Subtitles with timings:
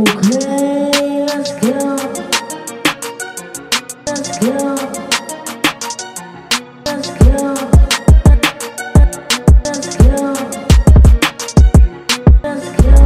[0.00, 1.76] Okay, let's go.
[4.06, 4.56] Let's go.
[6.86, 7.36] Let's go.
[9.62, 10.32] Let's go.
[12.42, 12.96] Let's go.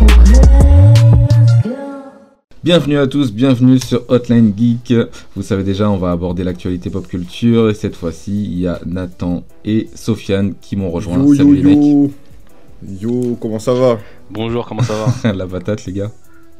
[0.00, 0.48] Okay,
[1.28, 1.76] let's go.
[2.64, 4.94] Bienvenue à tous, bienvenue sur Hotline Geek.
[5.36, 8.80] Vous savez déjà, on va aborder l'actualité pop culture et cette fois-ci, il y a
[8.86, 11.18] Nathan et Sofiane qui m'ont rejoint.
[11.18, 11.76] Yo, yo, Salut les mecs.
[11.84, 12.10] yo.
[12.86, 13.98] Yo, comment ça va
[14.30, 16.10] Bonjour, comment ça va La patate, les gars.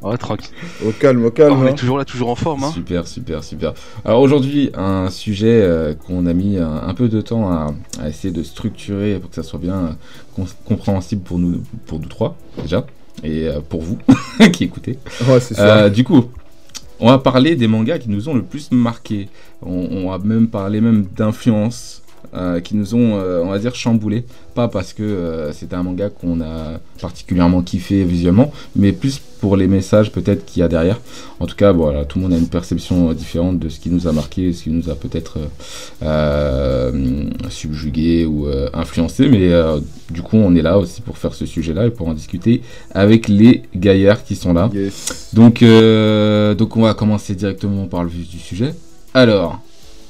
[0.02, 0.50] Ouais, tranquille.
[0.86, 1.54] Au calme, au calme.
[1.54, 1.68] on hein.
[1.68, 2.64] est toujours là, toujours en forme.
[2.64, 2.70] Hein.
[2.72, 3.74] Super, super, super.
[4.04, 8.08] Alors aujourd'hui, un sujet euh, qu'on a mis un, un peu de temps à, à
[8.08, 9.90] essayer de structurer pour que ça soit bien euh,
[10.36, 12.86] com- compréhensible pour nous, pour nous trois déjà,
[13.24, 13.98] et euh, pour vous
[14.52, 14.98] qui écoutez.
[15.28, 15.78] Ouais, c'est ça.
[15.84, 16.24] Euh, du coup,
[17.00, 19.28] on va parler des mangas qui nous ont le plus marqué.
[19.62, 22.02] On, on va même parler même d'influences
[22.34, 24.24] euh, qui nous ont, euh, on va dire, chamboulé.
[24.54, 29.56] Pas parce que euh, c'était un manga qu'on a particulièrement kiffé visuellement, mais plus pour
[29.56, 31.00] les messages peut-être qu'il y a derrière.
[31.38, 33.88] En tout cas, voilà, tout le monde a une perception euh, différente de ce qui
[33.88, 35.38] nous a marqué, ce qui nous a peut-être
[37.48, 39.28] subjugué ou influencé.
[39.28, 39.52] Mais
[40.10, 43.28] du coup, on est là aussi pour faire ce sujet-là et pour en discuter avec
[43.28, 44.70] les gaillards qui sont là.
[44.74, 45.30] Yes.
[45.32, 48.74] Donc, donc on va commencer directement par le vif du sujet.
[49.14, 49.60] Alors,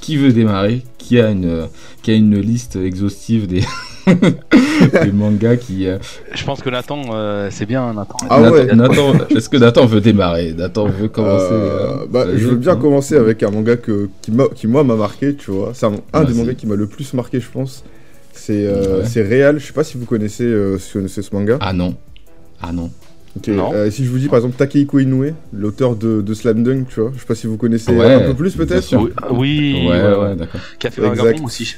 [0.08, 1.66] qui veut démarrer Qui a une,
[2.02, 3.62] qui a une liste exhaustive des,
[4.06, 5.86] des mangas qui...
[5.86, 5.98] euh,
[6.34, 8.16] Je pense que Nathan, euh, c'est bien, Nathan.
[8.30, 8.74] Ah Nathan- ouais.
[8.74, 10.54] Nathan, est-ce que Nathan veut démarrer?
[10.54, 14.30] Nathan veut commencer Euh, euh, bah, je veux bien commencer avec un manga que, qui,
[14.32, 15.72] m'a- qui moi m'a marqué, tu vois.
[15.74, 17.84] C'est un, un des mangas qui m'a le plus marqué, je pense.
[18.32, 19.06] C'est euh, Ouais.
[19.06, 19.58] c'est Real.
[19.58, 21.58] Je sais pas si vous connaissez, euh, si vous connaissez ce manga.
[21.60, 21.94] Ah non.
[22.62, 22.90] Ah non.
[23.46, 23.72] Non.
[23.72, 27.00] euh, si je vous dis par exemple Takehiko Inoue, l'auteur de, de Slam Dunk, tu
[27.00, 27.12] vois.
[27.14, 28.96] Je sais pas si vous connaissez Ouais, un peu plus peut-être.
[28.96, 30.36] Oui, ah, oui, ouais, ouais, ouais, ouais.
[30.36, 30.60] d'accord.
[30.78, 31.22] Café Exact.
[31.24, 31.76] Vagabond aussi.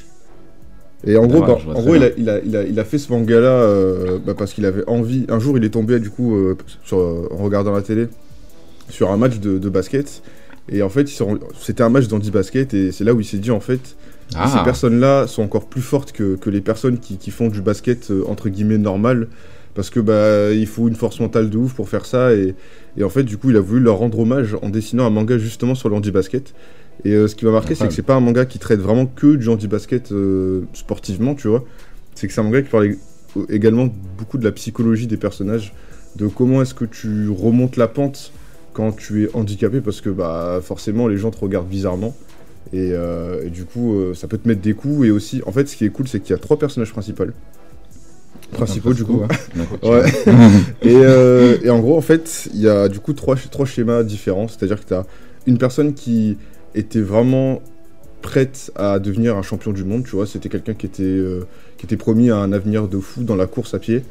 [1.05, 2.83] Et en gros, Ouais, bah, en gros il, a, il, a, il, a, il a
[2.83, 5.25] fait ce manga-là euh, bah, parce qu'il avait envie.
[5.29, 8.07] Un jour, il est tombé, du coup, euh, sur, euh, en regardant la télé,
[8.89, 10.21] sur un match de, de basket.
[10.71, 11.07] Et en fait,
[11.59, 12.73] c'était un match d'handi-basket.
[12.75, 13.79] Et c'est là où il s'est dit, en fait,
[14.29, 17.61] ces Ah, personnes-là sont encore plus fortes que, que les personnes qui, qui font du
[17.61, 19.27] basket, euh, entre guillemets, normal.
[19.73, 22.33] Parce que bah, il faut une force mentale de ouf pour faire ça.
[22.33, 22.55] Et,
[22.97, 25.37] et en fait, du coup, il a voulu leur rendre hommage en dessinant un manga
[25.37, 26.53] justement sur le handi-basket.
[27.05, 27.95] Et euh, ce qui m'a marqué, c'est que Incroyable.
[27.95, 31.63] c'est pas un manga qui traite vraiment que du handi-basket euh, sportivement, tu vois.
[32.15, 32.97] C'est que c'est un manga qui parle ég-
[33.49, 33.87] également
[34.17, 35.73] beaucoup de la psychologie des personnages,
[36.17, 38.33] de comment est-ce que tu remontes la pente
[38.73, 42.13] quand tu es handicapé, parce que bah forcément les gens te regardent bizarrement.
[42.73, 45.07] Et, euh, et du coup, ça peut te mettre des coups.
[45.07, 47.23] Et aussi, en fait, ce qui est cool, c'est qu'il y a trois personnages principaux.
[48.51, 49.21] Principaux, du coup.
[49.21, 49.27] ouais.
[49.55, 49.89] D'accord.
[49.89, 50.11] Ouais.
[50.81, 54.03] Et, euh, et en gros, en fait, il y a du coup trois, trois schémas
[54.03, 54.47] différents.
[54.47, 55.05] C'est-à-dire que tu as
[55.47, 56.37] une personne qui
[56.75, 57.61] était vraiment
[58.21, 60.27] prête à devenir un champion du monde, tu vois.
[60.27, 61.47] C'était quelqu'un qui, était euh,
[61.77, 64.03] qui était promis à un avenir de fou dans la course à pied.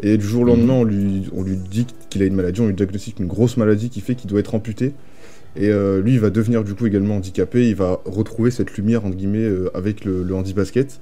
[0.00, 2.68] Et du jour au lendemain, on, lui, on lui dit qu'il a une maladie, on
[2.68, 4.92] lui diagnostique une grosse maladie qui fait qu'il doit être amputé.
[5.56, 7.68] Et euh, lui, il va devenir du coup également handicapé.
[7.68, 11.00] Il va retrouver cette lumière, entre guillemets, avec le, le handi-basket.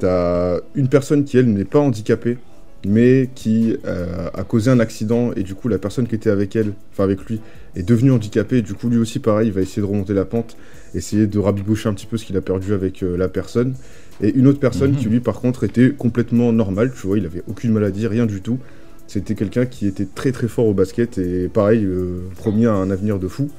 [0.00, 2.38] T'as une personne qui, elle, n'est pas handicapée,
[2.86, 6.56] mais qui euh, a causé un accident et du coup la personne qui était avec
[6.56, 7.40] elle, enfin avec lui,
[7.76, 10.24] est devenue handicapée et du coup lui aussi pareil, il va essayer de remonter la
[10.24, 10.56] pente,
[10.94, 13.74] essayer de rabibocher un petit peu ce qu'il a perdu avec euh, la personne.
[14.22, 14.96] Et une autre personne Mhm.
[14.96, 18.40] qui lui par contre était complètement normale, tu vois, il avait aucune maladie, rien du
[18.40, 18.58] tout.
[19.06, 22.90] C'était quelqu'un qui était très très fort au basket et pareil, euh, promis à un
[22.90, 23.50] avenir de fou.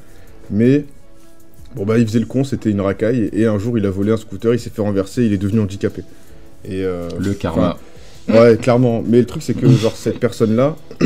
[0.49, 0.85] Mais
[1.75, 4.11] bon bah il faisait le con, c'était une racaille et un jour il a volé
[4.11, 6.03] un scooter, il s'est fait renverser, il est devenu handicapé.
[6.65, 7.77] Et euh, Le karma.
[8.29, 9.03] Ouais, clairement.
[9.05, 10.75] Mais le truc, c'est que, genre, cette personne-là,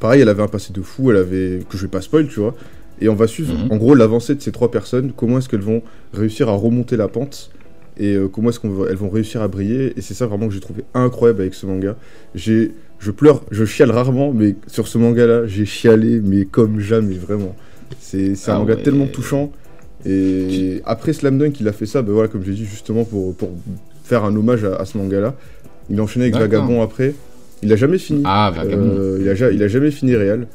[0.00, 1.60] pareil, elle avait un passé de fou, elle avait.
[1.68, 2.54] que je vais pas spoil, tu vois.
[3.00, 3.72] Et on va suivre, Mhm.
[3.72, 7.08] en gros, l'avancée de ces trois personnes, comment est-ce qu'elles vont réussir à remonter la
[7.08, 7.50] pente,
[7.98, 9.94] et euh, comment est-ce qu'elles vont réussir à briller.
[9.96, 11.96] Et c'est ça vraiment que j'ai trouvé incroyable avec ce manga.
[12.34, 12.72] J'ai.
[13.00, 17.54] Je pleure, je chiale rarement, mais sur ce manga-là, j'ai chialé, mais comme jamais, vraiment.
[18.00, 18.82] C'est un Ah manga ouais.
[18.82, 19.52] tellement touchant.
[20.06, 23.34] Et après Slam Dunk, il a fait ça, ben voilà, comme j'ai dit, justement pour,
[23.34, 23.50] pour
[24.04, 25.34] faire un hommage à, à ce manga-là.
[25.90, 26.36] Il a enchaîné avec.
[26.36, 27.14] Vagabond après.
[27.62, 28.22] Il a jamais fini.
[28.24, 28.90] Ah, Vagabond.
[28.98, 30.46] Euh, il, a, ja- il a jamais fini Réal.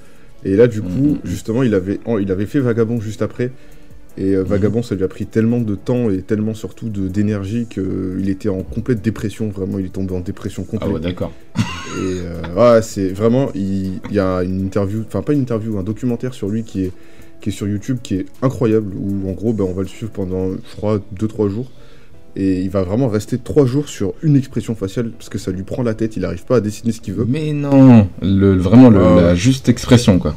[0.45, 1.17] Et là, du coup, Mhm.
[1.25, 3.51] justement, il avait, il avait fait Vagabond juste après.
[4.17, 8.29] Et euh, Vagabond, ça lui a pris tellement de temps et tellement surtout d'énergie qu'il
[8.29, 9.49] était en complète dépression.
[9.49, 10.93] Vraiment, il est tombé en dépression Ah complète.
[10.93, 11.31] ouais, d'accord.
[11.57, 11.61] Et
[12.57, 15.83] euh, ouais, c'est vraiment, il, il y a une interview, enfin pas une interview, un
[15.83, 16.91] documentaire sur lui qui est,
[17.41, 20.11] qui est sur YouTube qui est incroyable, où en gros, ben, on va le suivre
[20.11, 21.71] pendant, je crois, 2-3 jours.
[22.35, 25.63] Et il va vraiment rester 3 jours sur une expression faciale, parce que ça lui
[25.63, 27.25] prend la tête, il n'arrive pas à dessiner ce qu'il veut.
[27.27, 29.21] Mais non, le, vraiment le- Ah.
[29.21, 30.35] la juste expression quoi.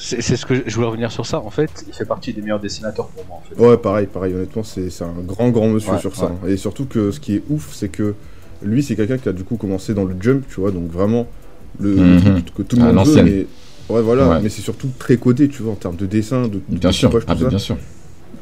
[0.00, 1.40] C'est c'est ce que je- voulais revenir sur ça.
[1.40, 3.38] En fait, il fait partie des meilleurs dessinateurs pour moi.
[3.38, 3.60] En fait.
[3.60, 6.30] Ouais, pareil, pareil, honnêtement, c'est c'est un grand, grand monsieur Ouais, sur ça.
[6.46, 8.14] Et surtout que ce qui est ouf, c'est que
[8.62, 11.28] Lui, c'est quelqu'un qui a du coup commencé dans le jump, tu vois, donc vraiment
[11.78, 12.20] le, le Mhm.
[12.42, 13.46] truc que tout le monde veut, mais
[13.88, 14.40] ouais, voilà, Ouais.
[14.42, 17.08] mais c'est surtout très codé, tu vois, en termes de dessin, de, de Bien sûr,
[17.08, 17.48] poche, tout ah, ça.
[17.48, 17.76] bien sûr.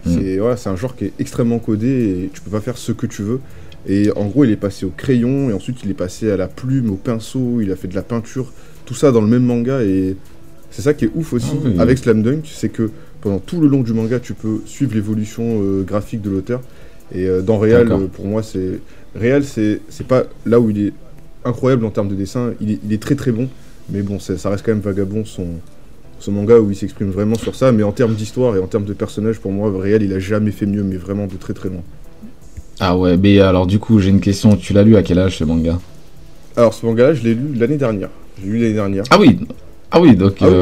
[0.06, 3.06] C'est voilà, un genre qui est extrêmement codé et tu peux pas faire ce que
[3.06, 3.40] tu veux.
[3.88, 6.48] Et en gros, il est passé au crayon et ensuite il est passé à la
[6.48, 8.52] plume, au pinceau, il a fait de la peinture,
[8.84, 10.16] tout ça dans le même manga et
[10.70, 11.74] c'est ça qui est ouf aussi Ah oui.
[11.78, 15.44] avec Slam Dunk, c'est que pendant tout le long du manga, tu peux suivre l'évolution
[15.62, 16.60] euh, graphique de l'auteur.
[17.14, 18.80] Et euh, dans Real, euh, pour moi, c'est
[19.18, 20.92] Real, c'est pas là où il est
[21.44, 22.52] incroyable en termes de dessin.
[22.60, 23.48] Il est, il est très très bon,
[23.88, 25.46] mais bon, ça reste quand même vagabond son
[26.18, 27.72] son manga où il s'exprime vraiment sur ça.
[27.72, 30.50] Mais en termes d'histoire et en termes de personnages, pour moi, Real, il a jamais
[30.50, 31.82] fait mieux, mais vraiment de très très loin.
[32.80, 34.56] Ah ouais, mais alors du coup, j'ai une question.
[34.56, 35.78] Tu l'as lu à quel âge ce manga?
[36.56, 38.10] Alors ce manga-là, je l'ai lu l'année dernière.
[38.38, 39.04] J'ai lu l'année dernière.
[39.10, 39.38] Ah oui,
[39.92, 40.52] ah oui, donc Ah oui,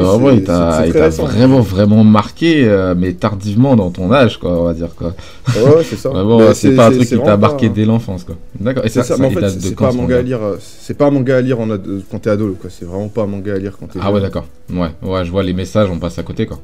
[0.49, 4.73] euh, il t'a vraiment, vraiment marqué, euh, mais tardivement dans ton âge, quoi, on va
[4.73, 5.13] dire, quoi.
[5.47, 6.09] Ouais, c'est ça.
[6.13, 8.35] Vraiment, c'est pas un truc qui t'a marqué dès l'enfance, quoi.
[8.59, 10.43] D'accord, C'est ça, mais en fait, de c'est pas un manga à lire.
[10.43, 11.67] euh, C'est pas un manga à lire en
[12.11, 12.69] quand t'es ado, quoi.
[12.69, 13.99] C'est vraiment pas un manga à lire quand t'es.
[14.01, 14.45] Ah ouais, d'accord.
[14.71, 16.59] Ouais, ouais, je vois les messages, on passe à côté, quoi.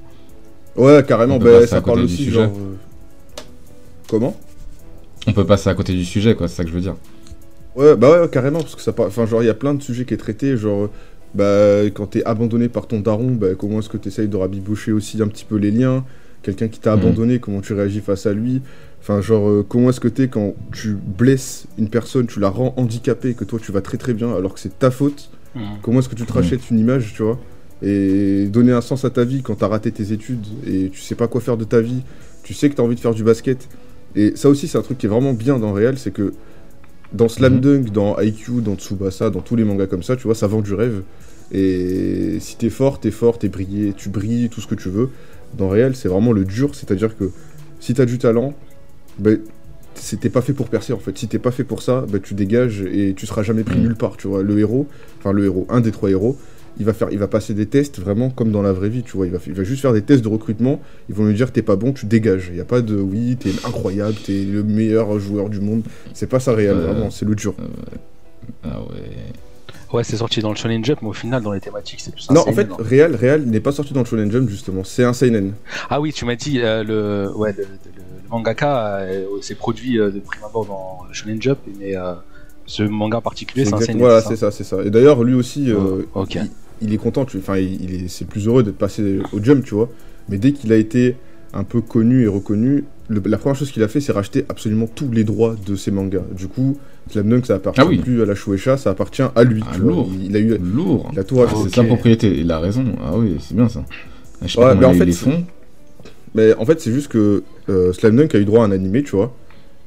[0.76, 1.38] Ouais, carrément.
[1.40, 2.32] Bah, ça parle aussi, sujet.
[2.32, 2.44] genre.
[2.44, 2.76] euh,
[4.10, 4.36] Comment?
[5.28, 6.96] On peut passer à côté du sujet, quoi, c'est ça que je veux dire.
[7.76, 9.10] Ouais, bah ouais, carrément, parce que ça parle.
[9.10, 10.90] Enfin, genre, il y a plein de sujets qui est traité, genre.
[11.34, 15.22] Bah, quand t'es abandonné par ton daron, bah, comment est-ce que t'essayes de rabibocher aussi
[15.22, 16.04] un petit peu les liens?
[16.44, 17.02] Quelqu'un qui t'a Mhm.
[17.04, 18.62] abandonné, comment tu réagis face à lui?
[19.00, 22.74] Enfin, genre, euh, comment est-ce que t'es quand tu blesses une personne, tu la rends
[22.78, 25.30] handicapée, que toi tu vas très très bien, alors que c'est ta faute?
[25.56, 25.62] Mhm.
[25.82, 27.40] Comment est-ce que tu te rachètes une image, tu vois?
[27.82, 31.16] Et donner un sens à ta vie quand t'as raté tes études et tu sais
[31.16, 32.02] pas quoi faire de ta vie,
[32.44, 33.68] tu sais que t'as envie de faire du basket.
[34.16, 36.34] Et ça aussi, c'est un truc qui est vraiment bien dans Real, c'est que
[37.14, 37.60] dans Slam Mhm.
[37.62, 40.62] Dunk, dans IQ, dans Tsubasa, dans tous les mangas comme ça, tu vois, ça vend
[40.62, 41.02] du rêve.
[41.52, 45.10] Et si t'es fort, t'es fort, t'es brillé, tu brilles, tout ce que tu veux.
[45.58, 47.30] Dans Real, c'est vraiment le dur, c'est-à-dire que
[47.82, 48.54] si t'as du talent,
[49.20, 49.40] ben,
[50.22, 51.18] t'es pas fait pour percer en fait.
[51.18, 53.84] Si t'es pas fait pour ça, ben, tu dégages et tu seras jamais pris Mhm.
[53.84, 54.44] nulle part, tu vois.
[54.44, 54.88] Le héros,
[55.20, 56.38] enfin le héros, un des trois héros,
[56.80, 59.18] il va, faire, il va passer des tests vraiment comme dans la vraie vie, tu
[59.18, 59.28] vois.
[59.28, 60.82] Il va, il va juste faire des tests de recrutement.
[61.10, 62.50] Ils vont lui dire t'es pas bon, tu dégages.
[62.52, 65.84] Il y a pas de oui, t'es incroyable, t'es le meilleur joueur du monde.
[66.14, 67.54] C'est pas ça réel, Euh, vraiment, c'est le dur.
[68.64, 69.04] Ah ouais.
[69.94, 72.26] Ouais, c'est sorti dans le Shonen Jump, mais au final, dans les thématiques, c'est plus
[72.30, 72.78] un Non, en fait, hein.
[72.80, 74.86] Real, Real n'est pas sorti dans le Shonen Jump justement.
[74.86, 75.52] C'est un seinen.
[75.90, 77.68] Ah oui, tu m'as dit, euh, le, ouais, le, le-
[77.98, 82.14] le mangaka euh, s'est produit euh, de prime abord dans le Shonen Jump, mais euh,
[82.66, 83.98] ce manga particulier, c'est un seinen.
[84.00, 84.82] Voilà, c'est c'est ça, c'est ça.
[84.82, 86.38] Et d'ailleurs, lui aussi, euh, Oh, ok.
[86.82, 87.26] Il, est content.
[87.26, 89.90] tu- Enfin, il, il est, c'est plus heureux d'être passé au Jump, tu vois.
[90.30, 91.16] Mais dès qu'il a été
[91.54, 94.88] un peu connu et reconnu, le- la première chose qu'il a fait, c'est racheter absolument
[94.88, 96.24] tous les droits de ses mangas.
[96.38, 96.78] Du coup,
[97.10, 97.98] Slam Dunk, ça appartient Ah oui.
[97.98, 99.62] plus à la Shueisha, ça appartient à lui.
[99.68, 99.92] Ah, tu vois.
[99.92, 100.10] lourd.
[100.14, 101.10] Il, il a eu, Lourd.
[101.14, 101.48] il a tout Ah.
[101.64, 102.86] C'est sa propriété, il a raison.
[103.04, 103.84] Ah oui, c'est bien ça.
[104.44, 105.44] Je sais Ouais, pas mais comment en il fait, les c'est- font.
[106.34, 109.04] Mais en fait, c'est juste que euh, Slam Dunk a eu droit à un animé,
[109.04, 109.36] tu vois.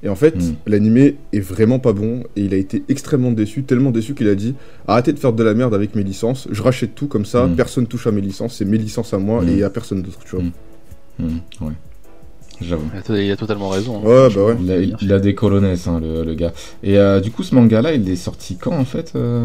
[0.05, 0.55] Et en fait, Mm.
[0.67, 4.35] l'animé est vraiment pas bon et il a été extrêmement déçu, tellement déçu qu'il a
[4.35, 4.55] dit
[4.87, 7.56] arrêtez de faire de la merde avec mes licences, je rachète tout comme ça, Mm.
[7.56, 10.37] personne touche à mes licences, c'est mes licences à moi et à personne d'autre, tu
[10.37, 10.45] vois.
[10.45, 10.51] Mm.
[11.27, 11.73] Hmm, ouais.
[12.61, 12.87] J'avoue.
[12.93, 13.97] Il a to- Il a totalement raison.
[13.99, 14.06] hein.
[14.06, 14.56] Ouais, bah ouais.
[14.61, 16.53] Il a, il- il a des colonnesses, hein, le, le gars.
[16.83, 19.45] Et euh, du coup, ce manga-là, il est sorti quand en fait euh?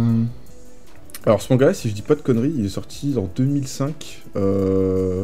[1.26, 4.24] Alors ce manga-là, si je dis pas de conneries, il est sorti en 2005.
[4.36, 5.24] euh,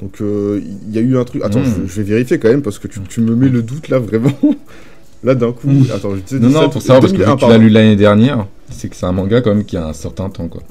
[0.00, 1.42] Donc euh, il y a eu un truc.
[1.44, 1.82] Attends, Mm.
[1.86, 3.98] je, je vais vérifier quand même parce que tu, tu me mets le doute là
[3.98, 4.32] vraiment.
[5.24, 5.68] là d'un coup.
[5.70, 5.86] Mm.
[5.94, 7.68] Attends, je te Non, non, pour savoir, parce que vu 2001, que tu l'as lu
[7.70, 10.62] l'année dernière, c'est que c'est un manga quand même qui a un certain temps, quoi.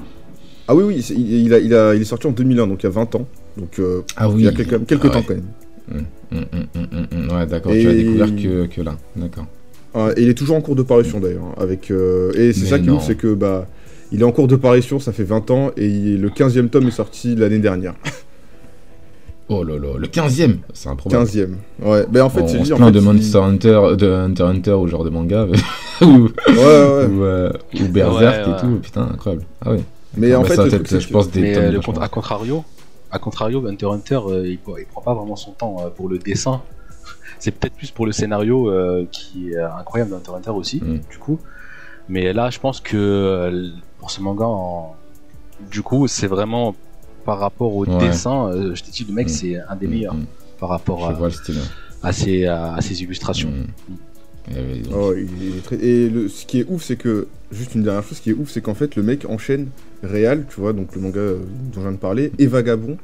[0.68, 2.88] Ah oui, oui, il, a, il, a, il est sorti en 2001, donc il y
[2.88, 3.26] a 20 ans.
[3.56, 6.04] Donc euh, Ah il y a quelques, quelques Ah temps quand même.
[7.30, 8.96] Ouais, d'accord, Et- tu l'as découvert que, que là.
[9.16, 9.46] D'accord.
[9.94, 11.44] Euh, et il est toujours en cours de parution d'ailleurs.
[11.44, 13.66] hein, Avec, euh, et c'est ça qui est ouf, c'est que bah,
[14.12, 16.88] il est en cours de parution, ça fait 20 ans, et il- le 15e tome
[16.88, 17.94] est sorti l'année dernière.
[19.48, 21.24] Oh là là, le 15ème C'est improbable.
[21.24, 21.50] 15e.
[21.80, 24.10] Ouais, mais en fait, c'est on dit, se en plaint fait, de Monster Hunter, de
[24.12, 25.46] Hunter Hunter ou genre de manga,
[26.02, 27.06] ou, Ouais, ouais.
[27.06, 28.60] ou, euh, ou Berserk Ouais, et ouais.
[28.60, 29.44] tout, putain, incroyable.
[29.64, 29.82] Ah ouais.
[30.16, 32.64] Mais en Bah, fait, ça le truc, je pense, des Mais euh, le à contrario,
[33.12, 36.18] à contrario, Hunter Hunter, euh, il, il prend pas vraiment son temps euh, pour le
[36.18, 36.62] dessin.
[37.38, 40.98] C'est peut-être plus pour le scénario euh, qui est incroyable dans Hunter aussi, Mm.
[41.08, 41.38] du coup.
[42.08, 43.68] Mais là, je pense que euh,
[44.00, 44.96] pour ce manga, en-
[45.70, 46.74] du coup, c'est vraiment
[47.26, 47.98] par rapport au Ouais.
[48.08, 48.48] dessin.
[48.48, 49.28] euh, je t'ai dit, le mec, Mm.
[49.28, 50.24] c'est un des Hum, meilleurs hum.
[50.58, 51.56] par rapport Je à, vois le style.
[52.02, 53.50] à ses, à, à ses illustrations.
[54.50, 54.54] Eh
[54.94, 56.28] Oh, il est très- Et le...
[56.28, 57.26] ce qui est ouf, c'est que.
[57.52, 59.68] Juste une dernière chose, ce qui est ouf, c'est qu'en fait, le mec enchaîne
[60.02, 61.38] Réal, tu vois, donc le manga euh,
[61.72, 62.96] dont je viens de parler, et Vagabond,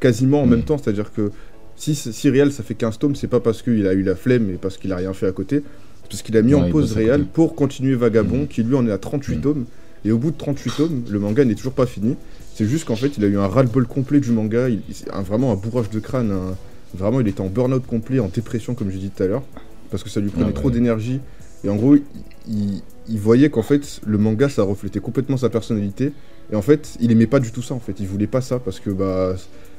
[0.00, 0.50] quasiment en Mm.
[0.50, 0.78] même temps.
[0.78, 1.30] C'est-à-dire que
[1.76, 4.48] si, si Réal, ça fait 15 tomes, c'est pas parce qu'il a eu la flemme
[4.50, 5.62] et parce qu'il a rien fait à côté.
[6.02, 8.46] C'est parce qu'il a mis Ouais, en pause Réal pour continuer Vagabond, Mm.
[8.48, 9.40] qui lui en est à 38 Mm.
[9.42, 9.64] tomes.
[10.04, 12.16] Et au bout de 38 tomes, le manga n'est toujours pas fini.
[12.54, 14.68] C'est juste qu'en fait, il a eu un ras-le-bol complet du manga.
[14.68, 16.30] Il, il- un- vraiment un bourrage de crâne.
[16.30, 16.56] un-
[16.94, 19.42] Vraiment, il était en burn-out complet, en dépression, comme j'ai dit tout à l'heure.
[19.90, 20.52] Parce que ça lui prenait Ah ouais.
[20.54, 21.20] trop d'énergie.
[21.64, 22.02] Et en gros, il,
[22.48, 26.12] il- il voyait qu'en fait, le manga, ça reflétait complètement sa personnalité.
[26.52, 27.94] Et en fait, il aimait pas du tout ça, en fait.
[27.98, 29.34] Il voulait pas ça parce que bah,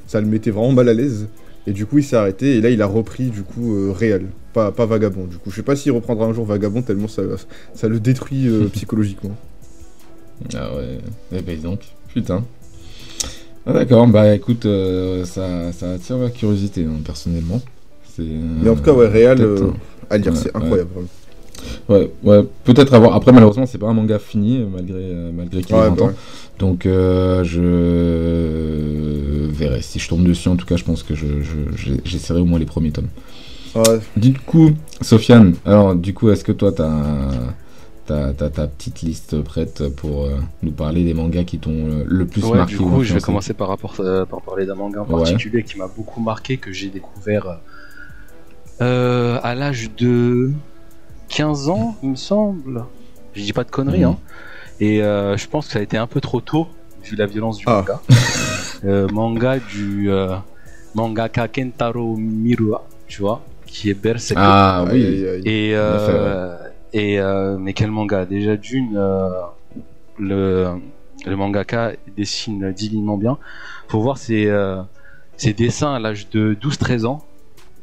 [0.08, 1.28] ça le mettait vraiment mal à l'aise.
[1.66, 2.56] Et du coup, il s'est arrêté.
[2.56, 4.26] Et là, il a repris, du coup, euh, réel.
[4.52, 5.24] Pas, pas vagabond.
[5.26, 7.22] Du coup, je sais pas s'il reprendra un jour vagabond tellement ça,
[7.74, 9.34] ça le détruit euh, psychologiquement.
[10.54, 10.98] Ah ouais,
[11.32, 11.80] eh ben donc,
[12.12, 12.44] putain.
[13.66, 17.60] Ah d'accord, bah écoute, euh, ça, ça attire ma curiosité, hein, personnellement.
[18.14, 19.72] C'est, Mais en tout cas, ouais, réel peut-être, euh,
[20.10, 20.90] à lire, ouais, c'est incroyable.
[20.94, 21.08] vraiment.
[21.88, 23.14] Ouais, ouais, peut-être avoir.
[23.14, 25.94] Après, malheureusement, c'est pas un manga fini, euh, malgré, euh, malgré qu'il ait Ouais, 20
[25.94, 26.06] bah ans.
[26.08, 26.14] ouais.
[26.58, 27.60] Donc, euh, je
[29.50, 29.80] verrai.
[29.82, 32.44] Si je tombe dessus, en tout cas, je pense que je, je- je- j'essaierai au
[32.44, 33.08] moins les premiers tomes.
[33.74, 36.92] Ouais, Du coup, Sofiane, alors, du coup, est-ce que toi, t'as,
[38.06, 42.26] t'as, ta petite liste prête pour euh, nous parler des mangas qui t'ont euh, le
[42.26, 44.74] plus Ouais, marqué du ou coup, je vais commencer par, rapport, euh, par parler d'un
[44.74, 45.20] manga en Ouais.
[45.22, 47.58] particulier qui m'a beaucoup marqué, que j'ai découvert
[48.80, 50.50] euh, à l'âge de
[51.28, 52.84] 15 ans, il me semble.
[53.34, 54.04] Je dis pas de conneries, Mhm.
[54.10, 54.18] hein.
[54.80, 56.66] Et euh, je pense que ça a été un peu trop tôt,
[57.04, 57.76] vu la violence du Ah.
[57.76, 58.00] manga.
[58.84, 60.36] Euh, manga du euh,
[60.94, 64.38] mangaka Kentaro Miura, tu vois, qui est Berserk.
[64.42, 65.24] Ah oui.
[65.46, 66.54] Et, euh,
[66.94, 68.24] et euh, mais quel manga?
[68.24, 69.28] Déjà d'une, euh,
[70.16, 70.80] le,
[71.26, 73.36] le mangaka dessine divinement bien.
[73.88, 74.80] Faut voir ses, euh,
[75.36, 77.24] ses dessins à l'âge de 12-13 ans.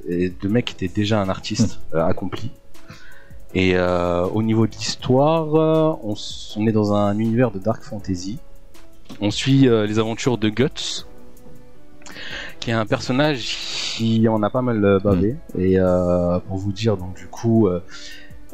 [0.08, 2.52] Et le mec était déjà un artiste euh, accompli.
[3.54, 6.16] Et au niveau de l'histoire, on,
[6.68, 8.40] est dans un univers de dark fantasy.
[9.20, 11.06] On suit les aventures de Guts,
[12.62, 13.58] qui est un personnage
[13.96, 15.36] qui en a pas mal bavé.
[15.58, 17.84] Et euh, pour vous dire, donc du coup, euh,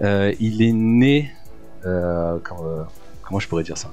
[0.01, 1.31] il est né.
[1.85, 2.83] euh, quand, euh,
[3.23, 3.91] comment je pourrais dire ça?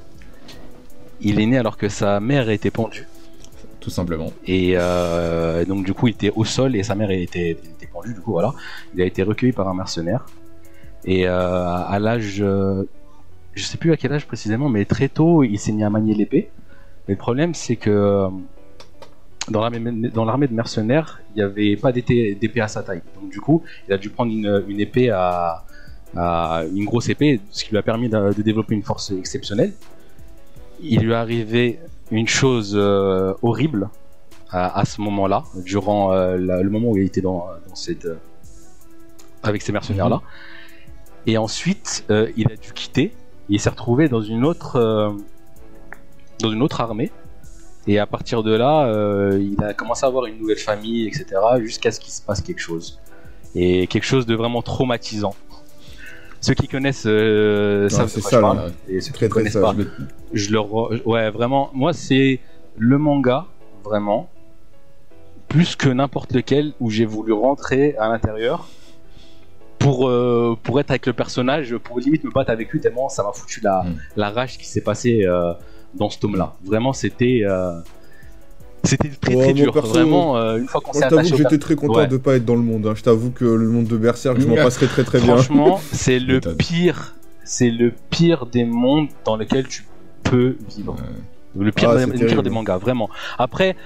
[1.21, 3.07] Il est né alors que sa mère était pendue.
[3.85, 4.33] tout simplement.
[4.47, 8.15] Et euh, donc du coup, il était au sol et sa mère était, était pendue.
[8.15, 8.55] Du coup, voilà,
[8.95, 10.25] il a été recueilli par un mercenaire.
[11.05, 12.85] Et euh, à l'âge, euh,
[13.53, 16.15] je sais plus à quel âge précisément, mais très tôt, il s'est mis à manier
[16.15, 16.51] l'épée.
[17.07, 18.29] Mais le problème, c'est que euh,
[19.51, 23.03] dans l'armée de mercenaires, il n'y avait pas d'épée d'épée à sa taille.
[23.21, 25.67] Donc du coup, il a dû prendre une, une épée à,
[26.16, 29.73] à une grosse épée, ce qui lui a permis de, de développer une force exceptionnelle.
[30.80, 31.78] Il lui est arrivé
[32.11, 33.88] une chose euh, horrible
[34.50, 38.04] à, à ce moment-là, durant euh, la- le moment où il était dans, dans cette,
[38.04, 38.16] euh,
[39.42, 40.21] avec ces mercenaires-là.
[41.26, 43.12] Et ensuite, euh, il a dû quitter.
[43.49, 45.11] Il s'est retrouvé dans une autre, euh,
[46.40, 47.11] dans une autre armée.
[47.87, 51.26] Et à partir de là, euh, il a commencé à avoir une nouvelle famille, etc.
[51.61, 52.99] Jusqu'à ce qu'il se passe quelque chose.
[53.54, 55.35] Et quelque chose de vraiment traumatisant.
[56.47, 58.67] Ceux qui connaissent euh, savent c'est ça, là.
[58.89, 59.61] Et ceux qui Très, ne très connaissent ça.
[59.61, 59.89] pas, Je vais-
[60.33, 62.41] je le re- ouais vraiment moi c'est
[62.77, 63.47] le manga
[63.85, 64.29] vraiment
[65.49, 68.69] plus que n'importe lequel où j'ai voulu rentrer à l'intérieur
[69.79, 73.23] pour euh, pour être avec le personnage pour limite me battre avec lui tellement ça
[73.23, 73.95] m'a foutu la, Mm.
[74.17, 75.53] la rage qui s'est passée euh,
[75.95, 77.79] dans ce tome là vraiment c'était euh,
[78.85, 81.75] c'était très très dur perso, vraiment euh, une fois qu'on s'est je attaché j'étais très
[81.75, 82.07] content Ouais.
[82.07, 82.87] de pas être dans le monde.
[82.87, 82.95] hein.
[82.95, 85.35] Je t'avoue que le monde de Berserk, je m'en passerais très très bien.
[85.37, 87.14] franchement c'est le pire
[87.45, 89.85] c'est le pire des mondes dans lesquels tu
[90.23, 90.97] peux vivre
[91.57, 93.09] Le pire, Ah, des- le pire des mangas, vraiment.
[93.38, 93.76] Après,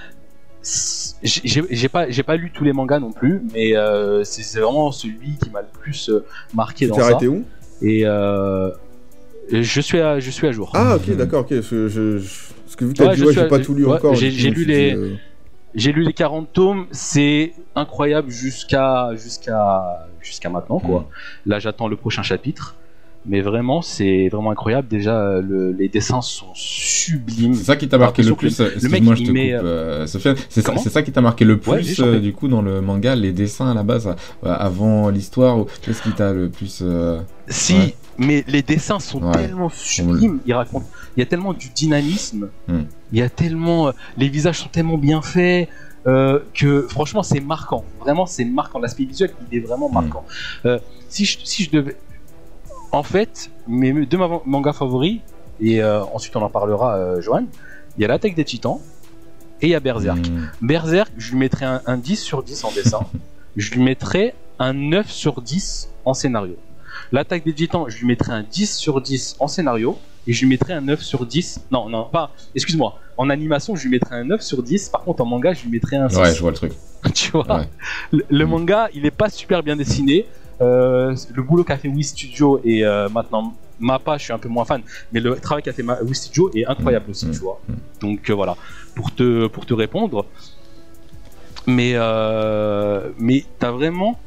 [1.22, 5.36] j'ai pas, j'ai pas lu tous les mangas non plus, mais euh, c'est vraiment celui
[5.42, 6.24] qui m'a le plus euh,
[6.54, 7.04] marqué Tu dans ça.
[7.04, 7.44] arrêté où?
[7.82, 8.70] Et euh,
[9.52, 10.70] je suis à, je suis à jour.
[10.74, 11.48] Ah, ok, d'accord, ok.
[11.48, 11.88] Que, je,
[12.18, 12.18] je-
[12.68, 13.86] parce que vu que t'as Ouais, dit, je ouais, suis j'ai à- pas tout lu
[13.86, 14.14] ouais, encore.
[14.14, 15.14] j'ai- coup, j'ai lu les- dit, euh,
[15.74, 21.00] J'ai lu les 40 tomes, c'est incroyable jusqu'à jusqu'à jusqu'à maintenant quoi.
[21.46, 21.50] Mm.
[21.50, 22.74] Là, j'attends le prochain chapitre.
[23.28, 24.88] Mais vraiment, c'est vraiment incroyable.
[24.88, 27.54] Déjà, euh, le- les dessins sont sublimes.
[27.54, 28.56] C'est ça qui t'a marqué le plus.
[28.56, 30.36] que le mec, Excuse-moi, je te met, coupe, euh, Sofiane.
[30.48, 33.70] C'est ça, qui t'a marqué le plus euh, du coup dans le manga, les dessins
[33.70, 35.64] à la base, euh, avant l'histoire.
[35.82, 37.94] Qu'est-ce qui t'a le plus euh, Si, Ouais.
[38.18, 39.32] mais les dessins sont Ouais.
[39.32, 42.82] tellement sublimes, ils racontent, il y a tellement du dynamisme, Hmm.
[43.12, 45.68] il y a tellement, euh, les visages sont tellement bien faits
[46.06, 47.84] euh, que franchement c'est marquant.
[48.00, 48.78] Vraiment c'est marquant.
[48.78, 50.24] L'aspect visuel il est vraiment marquant.
[50.64, 51.96] Euh, si je si je devais,
[52.92, 55.20] en fait, mes deux ma- mangas favoris
[55.60, 57.44] et euh, ensuite on en parlera, euh, Johan.
[57.96, 58.78] Il y a l'attaque des Titans
[59.60, 60.18] et il y a Berserk.
[60.28, 63.00] hmm, Berserk, je lui mettrais un, un 10 sur 10 en dessin.
[63.56, 66.56] je lui mettrais un 9 sur 10 en scénario.
[67.12, 69.98] L'attaque des titans, je lui mettrais un 10 sur 10 en scénario.
[70.26, 71.60] Et je lui mettrais un 9 sur 10.
[71.70, 72.32] Non, non, pas.
[72.54, 72.98] Excuse-moi.
[73.16, 74.90] En animation, je lui mettrais un 9 sur 10.
[74.90, 76.18] Par contre, en manga, je lui mettrais un 6.
[76.18, 76.72] Ouais, je vois le truc.
[77.14, 77.46] tu vois?
[77.60, 77.68] Ouais.
[78.12, 78.48] Le, le Mm.
[78.50, 80.26] manga, il est pas super bien dessiné.
[80.60, 84.48] Euh, le boulot qu'a fait Wii Studio et euh, maintenant Mappa, je suis un peu
[84.48, 87.10] moins fan, mais le travail qu'a fait Wii Studio est incroyable Mm.
[87.10, 87.30] aussi, Mm.
[87.32, 87.60] tu vois.
[87.68, 87.72] Mm.
[88.00, 88.56] Donc euh, voilà,
[88.96, 90.24] pour te pour te répondre.
[91.66, 91.92] Mais
[93.18, 94.18] mais t'as vraiment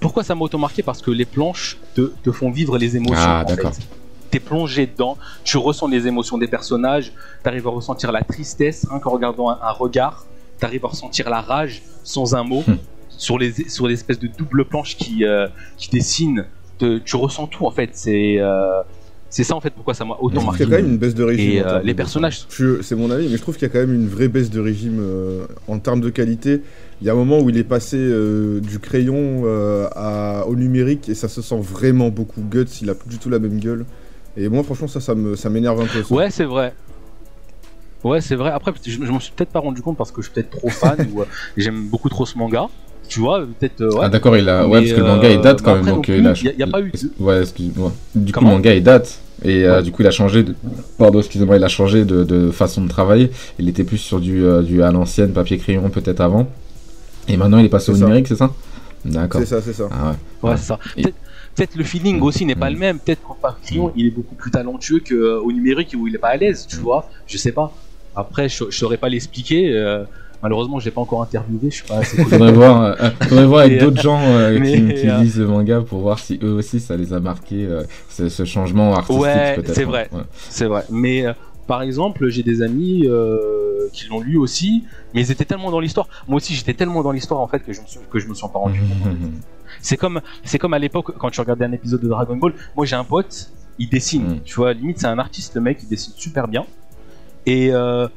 [0.00, 3.16] pourquoi ça m'a auto marqué parce que les planches te, te font vivre les émotions.
[3.18, 3.72] Ah, d'accord.
[4.30, 7.12] t'es plongé dedans, tu ressens les émotions des personnages,
[7.42, 10.24] t'arrives à ressentir la tristesse rien qu'en regardant un, un regard,
[10.58, 12.76] t'arrives à ressentir la rage sans un mot, Hmm.
[13.20, 15.46] Sur les sur l'espèce de double planche qui euh,
[15.76, 16.46] qui dessine,
[16.78, 17.90] te- tu ressens tout en fait.
[17.92, 18.80] C'est euh,
[19.28, 20.64] c'est ça en fait pourquoi ça m'a Je autant trouve marqué.
[20.64, 21.50] qu'il y a quand même une baisse de régime.
[21.52, 22.46] Et euh, les personnages,
[22.82, 24.58] C'est mon avis, mais je trouve qu'il y a quand même une vraie baisse de
[24.58, 26.62] régime euh, en termes de qualité.
[27.00, 27.96] Il y a un moment où il est passé
[28.62, 29.44] du crayon
[29.94, 32.40] à- au numérique et ça se sent vraiment beaucoup.
[32.42, 33.84] Guts, il a plus du tout la même gueule.
[34.36, 35.14] Et moi, franchement, ça, ça
[35.50, 36.02] m'énerve un peu.
[36.02, 36.14] ça.
[36.14, 36.74] Ouais, c'est vrai.
[38.02, 38.50] Ouais, c'est vrai.
[38.50, 40.70] Après, je, je m'en suis peut-être pas rendu compte parce que je suis peut-être trop
[40.70, 42.66] fan ou euh, j'aime beaucoup trop ce manga.
[43.10, 43.80] Tu vois, peut-être.
[43.82, 44.00] euh, ouais.
[44.04, 44.62] Ah d'accord, il a...
[44.62, 46.30] Mais, ouais, parce que le euh, manga il date quand même, donc euh, il a...
[46.64, 47.92] a- pas eu Ouais, excuse-moi.
[48.14, 50.54] Du coup, le manga il date, et euh, du coup il a changé de...
[50.96, 53.30] Pardon, excusez-moi, il a changé de, de façon de travailler.
[53.58, 56.48] Il était plus sur du, euh, du à l'ancienne, papier-crayon peut-être avant.
[57.28, 58.04] Et maintenant il est passé au ça.
[58.04, 58.50] numérique, c'est ça?
[59.04, 59.40] D'accord.
[59.40, 59.88] C'est ça, c'est ça.
[59.90, 60.50] Ah ouais.
[60.50, 60.78] Ouais, c'est ça.
[60.96, 61.02] Et-
[61.56, 62.74] Peut-être le feeling aussi n'est pas Mm.
[62.74, 62.98] le même.
[63.00, 66.28] Peut-être qu'en par crayon, il est beaucoup plus talentueux qu'au numérique où il est pas
[66.28, 66.80] à l'aise, tu Mm.
[66.80, 67.10] vois.
[67.26, 67.72] Je sais pas.
[68.14, 69.72] Après, je, je saurais pas l'expliquer.
[69.74, 70.04] euh,
[70.42, 71.70] malheureusement, je l'ai pas encore interviewé.
[71.70, 72.22] Je suis pas assez.
[72.24, 75.46] Faudrait voir, euh, faudrait voir avec d'autres gens euh, qui, mais, qui euh, lisent le
[75.46, 79.22] manga pour voir si eux aussi ça les a marqués, euh, ce, ce changement artistique
[79.22, 79.74] Ouais, peut-être.
[79.74, 80.08] c'est vrai.
[80.12, 80.22] Ouais.
[80.48, 80.84] C'est vrai.
[80.90, 81.24] Mais
[81.66, 83.06] par exemple, j'ai des amis
[83.92, 86.08] qui l'ont lu aussi, mais ils étaient tellement dans l'histoire.
[86.28, 88.34] Moi aussi, j'étais tellement dans l'histoire en fait que je me suis, que je me
[88.34, 89.12] suis pas rendu compte.
[89.82, 92.52] C'est comme, c'est comme à l'époque quand tu regardais un épisode de Dragon Ball.
[92.76, 94.34] Moi, j'ai un pote, il dessine.
[94.34, 94.40] Mm.
[94.44, 96.66] Tu vois, limite, c'est un artiste, le mec, il dessine super bien.
[97.46, 98.08] Et euh,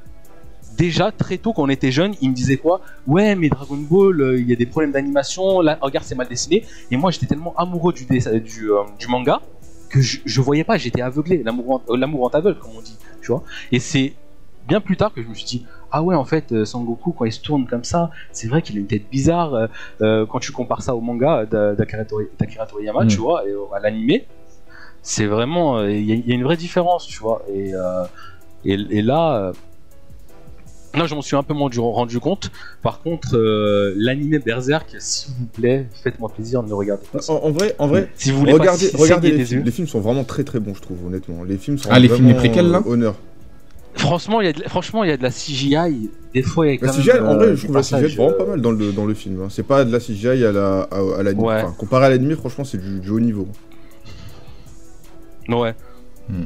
[0.77, 2.81] déjà très tôt, quand on était jeune, il me disait quoi?
[3.07, 5.61] Ouais, mais Dragon Ball, euh, il y a des problèmes d'animation.
[5.61, 6.65] Là, regarde, c'est mal dessiné.
[6.91, 9.41] Et moi, j'étais tellement amoureux du, dessin- du, euh, du manga
[9.89, 10.77] que je, je voyais pas.
[10.77, 11.43] J'étais aveuglé.
[11.43, 12.97] L'amour, en- euh, l'amour en t'aveugle, comme on dit.
[13.21, 13.43] Tu vois.
[13.71, 14.13] Et c'est
[14.67, 17.33] bien plus tard que je me suis dit ah ouais en fait Sangoku quand il
[17.33, 19.67] se tourne comme ça c'est vrai qu'il a une tête bizarre
[20.01, 23.07] euh, quand tu compares ça au manga d'A- d'Akira Tori- d'Akira Toriyama Mm.
[23.09, 24.25] tu vois et à l'animé
[25.01, 28.05] c'est vraiment il y, a- il y a une vraie différence tu vois et euh,
[28.63, 29.51] et, et là
[30.95, 32.51] là je m'en suis un peu moins du- rendu compte
[32.81, 37.35] par contre euh, l'animé Berserk s'il vous plaît faites-moi plaisir ne le regardez pas En,
[37.47, 39.59] en vrai, en vrai, si vous voulez pas regardez, les des films.
[39.59, 39.65] yeux.
[39.65, 41.43] Les films sont vraiment très très bons, je trouve, honnêtement.
[41.43, 42.81] Les films sont Ah, les films, les préquels, là?
[42.85, 43.15] euh, honneur.
[43.95, 46.67] franchement il y a de, la- franchement il y a de la CGI des fois
[46.67, 48.31] il y a La CGI, même, en euh, vrai, des je trouve la CGI vraiment
[48.31, 49.41] euh, pas mal dans le, dans le film.
[49.41, 49.47] hein.
[49.49, 51.43] C'est pas de la CGI à la, à, à l'anime.
[51.43, 51.61] Ouais.
[51.61, 53.47] Enfin, comparé à l'anime, franchement, c'est du, du haut niveau.
[55.49, 55.73] Ouais.
[56.29, 56.45] Hmm.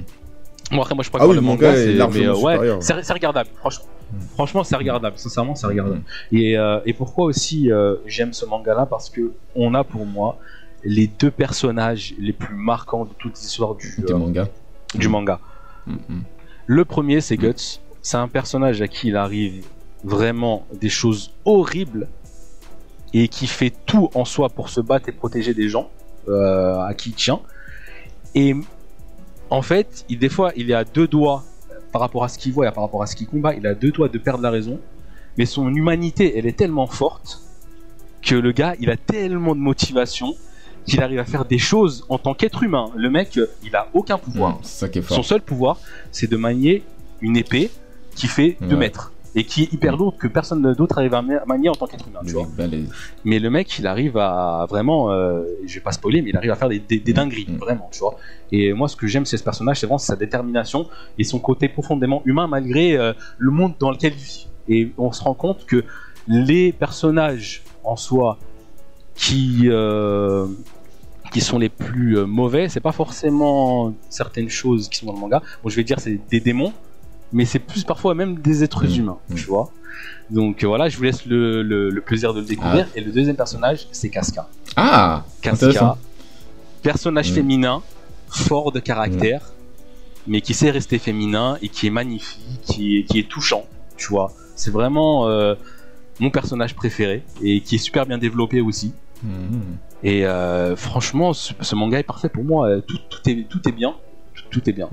[0.71, 2.27] Bon après moi je Ah préfère oui, le le manga, manga est c'est- largement mais,
[2.29, 2.77] euh, ouais, supérieur.
[2.81, 3.49] c'est c'est regardable.
[3.59, 3.85] Franchement.
[4.33, 5.17] Franchement c'est regardable.
[5.17, 6.01] Sincèrement c'est regardable.
[6.31, 8.85] Et, euh, et pourquoi aussi euh, j'aime ce manga-là?
[8.85, 10.37] Parce que on a pour moi
[10.83, 14.47] les deux personnages les plus marquants de toute l'histoire du, euh, mangas.
[14.95, 15.39] du manga.
[15.85, 16.21] Mm, mm.
[16.67, 17.79] Le premier c'est Guts.
[18.01, 19.65] C'est un personnage à qui il arrive
[20.03, 22.07] vraiment des choses horribles
[23.13, 25.89] et qui fait tout en soi pour se battre et protéger des gens
[26.29, 27.39] à qui il tient.
[28.35, 28.53] Et
[29.49, 31.43] en fait, il, des fois, il est à deux doigts
[31.91, 33.53] par rapport à ce qu'il voit et par rapport à ce qu'il combat.
[33.55, 34.79] Il a deux doigts de perdre la raison.
[35.37, 37.41] Mais son humanité, elle est tellement forte
[38.21, 40.35] que le gars, il a tellement de motivation
[40.85, 42.89] qu'il arrive à faire des choses en tant qu'être humain.
[42.95, 44.53] Le mec, il a aucun pouvoir.
[44.55, 45.79] Mm, C'est ça qui est Son seul pouvoir,
[46.11, 46.83] c'est de manier
[47.21, 47.69] une épée
[48.15, 48.75] qui fait 2 Ouais.
[48.75, 51.85] mètres et qui est hyper lourde que personne d'autre arrive à ma- manier en tant
[51.85, 52.19] qu'être humain.
[52.25, 52.47] Tu vois.
[52.57, 52.63] Bah,
[53.23, 56.51] Mais le mec, il arrive à vraiment, euh, je vais pas spoiler, mais il arrive
[56.51, 57.57] à faire des, des, des dingueries, Mm.
[57.57, 58.15] vraiment, tu vois.
[58.51, 60.87] Et moi, ce que j'aime, c'est ce personnage, c'est vraiment sa détermination
[61.19, 64.47] et son côté profondément humain malgré euh, le monde dans lequel il vit.
[64.69, 65.83] Et on se rend compte que
[66.27, 68.37] les personnages en soi
[69.15, 70.47] qui euh,
[71.31, 75.19] qui sont les plus euh, mauvais, c'est pas forcément certaines choses qui sont dans le
[75.19, 75.41] manga.
[75.63, 76.73] Bon, je vais dire c'est des démons,
[77.33, 78.99] mais c'est plus parfois même des êtres Mm.
[78.99, 79.35] humains, Mm.
[79.35, 79.71] tu vois.
[80.29, 82.87] Donc euh, voilà, je vous laisse le, le- le plaisir de le découvrir.
[82.95, 84.47] Et le deuxième personnage, c'est Casca.
[84.75, 85.97] Ah Casca,
[86.83, 87.35] personnage Mm.
[87.35, 87.81] féminin,
[88.29, 89.41] fort de caractère,
[90.27, 93.65] mais qui sait rester féminin et qui est magnifique, qui est, qui est touchant,
[93.97, 94.31] tu vois.
[94.55, 95.55] C'est vraiment euh,
[96.19, 98.93] mon personnage préféré et qui est super bien développé aussi.
[99.23, 99.29] Mm.
[100.03, 102.81] Et euh, franchement, ce, ce manga est parfait pour moi.
[102.81, 103.95] Tout, tout, est, tout est bien.
[104.35, 104.89] Tout, tout est bien.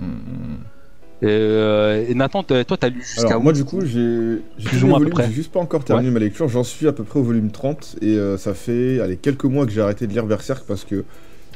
[1.23, 1.27] Mm.
[1.27, 4.87] Euh, et Nathan, toi, t'as lu jusqu'à moi, du coup, j'ai j'ai Plus tous ou
[4.87, 5.27] les moins à peu volumes, près.
[5.29, 6.49] j'ai juste pas encore terminé ma lecture.
[6.49, 9.67] J'en suis à peu près au volume 30 et euh, ça fait allez, quelques mois
[9.67, 11.05] que j'ai arrêté de lire Berserk parce que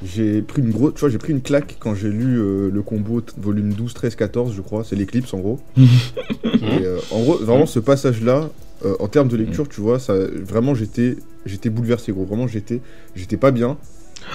[0.05, 2.83] j'ai pris une grosse, tu vois, j'ai pris une claque quand j'ai lu euh, le
[2.83, 5.59] combo volume 12, 13, 14, je crois, c'est l'éclipse en gros.
[5.77, 8.49] Et, euh, en gros, vraiment ce passage-là,
[8.85, 11.16] euh, en termes de lecture, tu vois, ça, vraiment j'étais,
[11.47, 12.25] j'étais bouleversé, gros.
[12.25, 12.81] Vraiment, j'étais,
[13.16, 13.77] j'étais pas bien.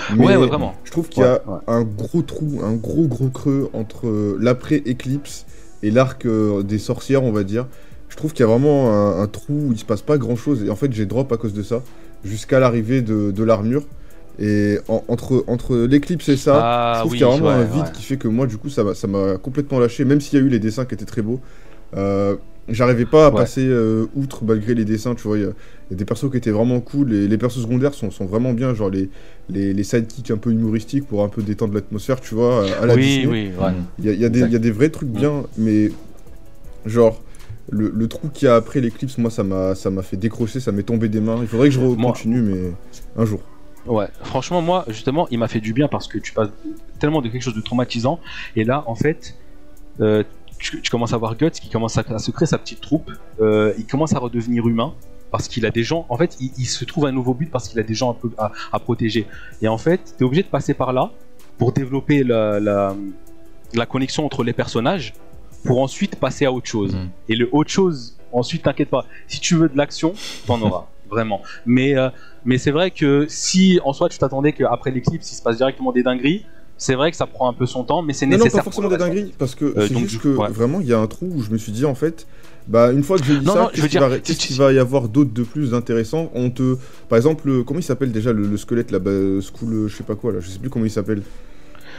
[0.10, 0.76] Mais Ouais, ouais, vraiment.
[0.84, 1.60] Je trouve qu'il y a Ouais, ouais.
[1.68, 5.46] un gros trou, un gros gros creux entre euh, l'après-éclipse
[5.82, 7.68] et l'arc euh, des sorcières, on va dire.
[8.10, 10.36] Je trouve qu'il y a vraiment un, un trou où il se passe pas grand
[10.36, 11.84] chose et en fait j'ai drop à cause de ça
[12.24, 13.88] jusqu'à l'arrivée de, de l'armure.
[14.40, 17.50] Et en- entre, entre l'éclipse et ça, Ah je trouve oui, qu'il y a vraiment
[17.50, 20.06] ouais, un vide qui fait que moi, du coup, ça m'a ça m'a complètement lâché.
[20.06, 21.40] Même s'il y a eu les dessins qui étaient très beaux,
[21.96, 22.36] euh,
[22.70, 23.36] j'arrivais pas à Ouais.
[23.38, 25.16] passer euh, outre malgré les dessins.
[25.16, 25.54] Tu vois, il y, a-
[25.90, 27.14] il y a des persos qui étaient vraiment cool.
[27.14, 29.10] Et les persos secondaires sont, sont vraiment bien, genre les,
[29.50, 32.96] les, les sidekicks un peu humoristiques pour un peu détendre l'atmosphère, tu vois, à la
[32.96, 33.26] Oui, Disney.
[33.28, 33.72] oui, ouais.
[33.72, 33.86] Mm.
[34.00, 35.92] Il y y y a des vrais trucs bien, mais
[36.86, 37.22] genre.
[37.70, 40.60] Le, le trou qu'il y a après l'éclipse, moi, ça m'a ça m'a fait décrocher,
[40.60, 41.38] ça m'est tombé des mains.
[41.42, 42.72] Il faudrait que je Moi- continue, mais
[43.16, 43.40] un jour.
[43.88, 46.50] Ouais, franchement, moi, justement, il m'a fait du bien parce que tu passes
[47.00, 48.20] tellement de quelque chose de traumatisant.
[48.58, 49.36] Et là, en fait,
[50.02, 50.24] euh,
[50.64, 53.12] tu, tu commences à voir Guts qui commence à, à se créer sa petite troupe.
[53.42, 54.94] Euh, il commence à redevenir humain
[55.32, 56.06] parce qu'il a des gens.
[56.10, 58.46] En fait, il, il se trouve un nouveau but parce qu'il a des gens à,
[58.46, 59.28] à- à protéger.
[59.62, 61.12] Et en fait, tu es obligé de passer par là
[61.58, 62.96] pour développer la, la,
[63.74, 65.14] la connexion entre les personnages
[65.66, 66.96] pour ensuite passer à autre chose.
[66.96, 67.10] Mm.
[67.30, 69.06] Et le autre chose, ensuite, t'inquiète pas.
[69.28, 70.14] Si tu veux de l'action,
[70.48, 70.88] t'en auras.
[71.10, 71.42] Vraiment.
[71.68, 72.10] Mais, euh,
[72.44, 75.92] mais c'est vrai que si en soi tu t'attendais qu'après l'éclipse il se passe directement
[75.92, 76.44] des dingueries,
[76.78, 78.60] c'est vrai que ça prend un peu son temps, mais c'est Non, non, nécessaire.
[78.60, 80.50] pas forcément des dingueries, parce que Euh, c'est donc, juste que ouais.
[80.50, 82.28] vraiment il y a un trou où je me suis dit en fait,
[82.68, 84.80] bah une fois que j'ai lu Non, ça, qu'est-ce veux qu'il dire, va, va y
[84.80, 86.78] avoir d'autre de plus d'intéressant On te,
[87.10, 89.96] par exemple, le- comment il s'appelle déjà le, le squelette là, bah, School, euh, je
[89.96, 91.22] sais pas quoi là, je sais plus comment il s'appelle.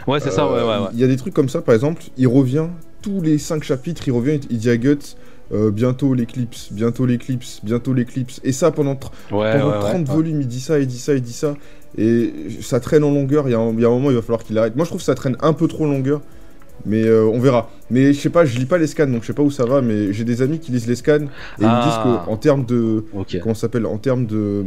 [0.07, 0.91] Ouais, c'est ça, ouais, Euh, ouais, ouais.
[0.95, 2.67] Il y a des trucs comme ça, par exemple, il revient
[3.01, 5.17] tous les 5 chapitres, il revient, il dit à Guts.
[5.53, 8.41] euh, bientôt l'éclipse, bientôt l'éclipse, bientôt l'éclipse.
[8.45, 10.15] Et ça pendant, tr- Ouais, pendant ouais, ouais, 30 ouais.
[10.15, 11.55] volumes, il dit ça, il dit ça, il dit ça.
[11.97, 14.17] Et ça traîne en longueur, il y, a un, il y a un moment, il
[14.17, 14.75] va falloir qu'il arrête.
[14.77, 16.21] Moi, je trouve que ça traîne un peu trop en longueur.
[16.87, 17.71] Mais euh, on verra.
[17.89, 19.65] Mais je sais pas, je lis pas les scans, donc je sais pas où ça
[19.65, 19.81] va.
[19.81, 21.21] Mais j'ai des amis qui lisent les scans et
[21.61, 21.85] ils me Ah.
[21.85, 23.05] disent qu'en termes de.
[23.41, 24.65] Comment s'appelle En termes de,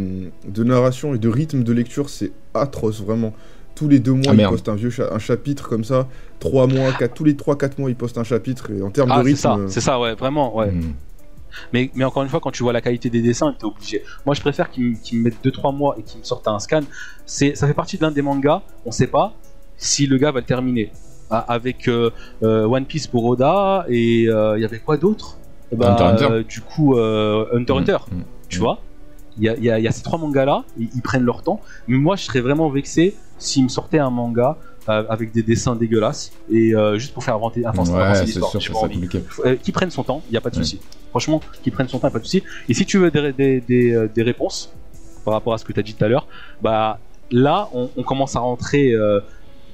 [0.48, 3.34] de narration et de rythme de lecture, c'est atroce, vraiment.
[3.76, 6.08] Tous les deux mois, Ah, ils postent un vieux cha- un chapitre comme ça.
[6.40, 8.72] Trois mois, quatre, tous les 3-4 mois, ils postent un chapitre.
[8.72, 9.40] Et en termes Ah, de c'est rythme.
[9.42, 10.72] ça, euh, c'est ça, ouais, vraiment, ouais.
[10.72, 10.94] Mm.
[11.74, 14.04] Mais, mais encore une fois, quand tu vois la qualité des dessins, t'es obligé.
[14.26, 16.82] Moi, je préfère qu'ils me, mettent 2-3 mois et qu'ils me sortent un scan.
[17.26, 19.34] C'est, ça fait partie d'un des mangas, on sait pas
[19.78, 20.92] si le gars va le terminer.
[21.30, 22.10] Ah, avec euh,
[22.42, 25.38] euh, One Piece pour Oda et euh, il y avait quoi d'autre?
[25.76, 26.28] Bah, Hunter.
[26.32, 27.98] euh, Du coup, euh, Hunter x Hunter.
[28.12, 28.22] Mm.
[28.48, 28.62] tu Mm.
[28.62, 28.80] vois?
[29.40, 31.62] Il y a, y y ces trois mangas là, ils, ils prennent leur temps.
[31.88, 34.58] Mais moi, je serais vraiment vexé s'ils me sortaient un manga
[34.90, 38.26] euh, avec des dessins dégueulasses et euh, juste pour faire avancer, avancer, avancer Ouais, c'est
[38.26, 38.52] l'histoire.
[39.46, 40.64] Euh, qui prennent son temps, il n'y a pas de Ouais.
[40.64, 40.80] souci.
[41.12, 42.42] Franchement, qui prennent son temps, il a pas de souci.
[42.70, 44.74] Et si tu veux des, des, des, euh, des réponses
[45.26, 46.28] par rapport à ce que tu as dit tout à l'heure,
[46.62, 47.00] bah
[47.32, 48.94] là, on, on commence à rentrer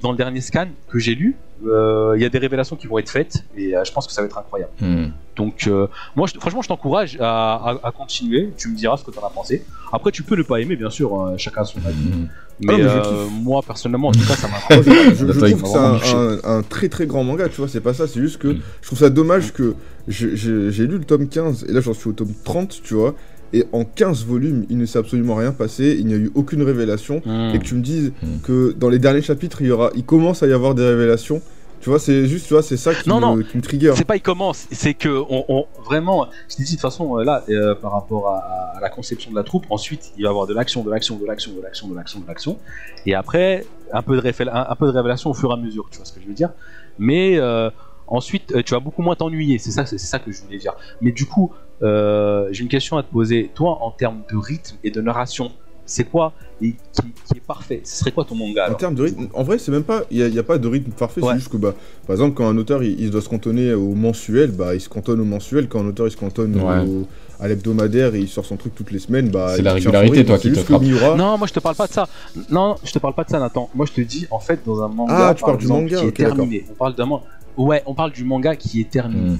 [0.02, 1.36] dans le dernier scan que j'ai lu.
[1.66, 4.12] Euh, Il y a des révélations qui vont être faites et euh, je pense que
[4.12, 4.72] ça va être incroyable.
[4.80, 5.06] Mm.
[5.36, 5.86] Donc, euh,
[6.16, 8.52] moi, je- franchement, je t'encourage à, à- à continuer.
[8.56, 9.64] Tu me diras ce que tu en as pensé.
[9.92, 11.96] Après, tu peux ne pas aimer, bien sûr, hein, chacun a son avis.
[11.96, 12.28] Mm.
[12.60, 14.76] Mais Ah, mais euh, moi, personnellement, en tout cas, ça m'a.
[14.82, 15.68] Je, je- je Attends, trouve que
[16.06, 18.38] c'est un, un- un très très grand manga, tu vois, c'est pas ça, c'est juste
[18.38, 18.60] que Mm.
[18.82, 19.74] je trouve ça dommage que
[20.06, 23.14] j'ai lu le tome 15 et là j'en suis au tome 30, tu vois,
[23.54, 26.62] et en 15 volumes, il ne s'est absolument rien passé, il n'y a eu aucune
[26.62, 27.52] révélation, Hmm.
[27.54, 28.26] et que tu me dises Mm.
[28.42, 31.40] que dans les derniers chapitres, il, y aura, il commence à y avoir des révélations,
[31.80, 33.36] tu vois, c'est juste, tu vois, c'est ça qui, Non, me, non.
[33.42, 33.92] qui me trigger.
[33.94, 37.24] C'est pas il commence, c'est que on, on- vraiment, je dit de toute façon euh,
[37.24, 38.38] là euh, par rapport à,
[38.76, 41.16] à la conception de la troupe, ensuite il va y avoir de l'action, de l'action,
[41.18, 42.58] de l'action, de l'action, de l'action, de l'action,
[43.06, 45.86] et après un peu de un, un peu de révélation au fur et à mesure,
[45.90, 46.50] tu vois ce que je veux dire.
[46.98, 47.70] Mais euh,
[48.06, 50.74] ensuite euh, tu vas beaucoup moins t'ennuyer, c'est ça, c'est ça que je voulais dire.
[51.00, 53.50] Mais du coup, euh, j'ai une question à te poser.
[53.54, 55.50] Toi, en termes de rythme et de narration,
[55.86, 57.80] c'est quoi et qui, qui est parfait?
[57.84, 60.24] Ce serait quoi ton manga En termes de rythme, en vrai, c'est même pas, il
[60.30, 61.32] n'y a, pas de rythme parfait, Ouais.
[61.32, 61.74] c'est juste que, bah,
[62.06, 64.88] par exemple, quand un auteur il, il doit se cantonner au mensuel, bah, il se
[64.88, 65.68] cantonne au mensuel.
[65.68, 66.78] Quand un auteur il se cantonne Ouais.
[66.86, 67.06] au-
[67.40, 70.28] à l'hebdomadaire et il sort son truc toutes les semaines, bah, C'est la régularité, rythme.
[70.28, 70.80] toi, qui te frappe.
[70.82, 72.08] Miura- Non, moi je te parle pas de ça.
[72.48, 73.68] Non, je te parle pas de ça, Nathan.
[73.74, 75.82] Moi je te dis, en fait, dans un manga, Ah, tu par parles du exemple,
[75.82, 76.36] manga, qui est ok, d'accord.
[76.36, 76.64] terminé.
[76.70, 77.24] On parle d'un manga.
[77.56, 79.30] Ouais, on parle du manga qui est terminé.
[79.30, 79.38] Mm.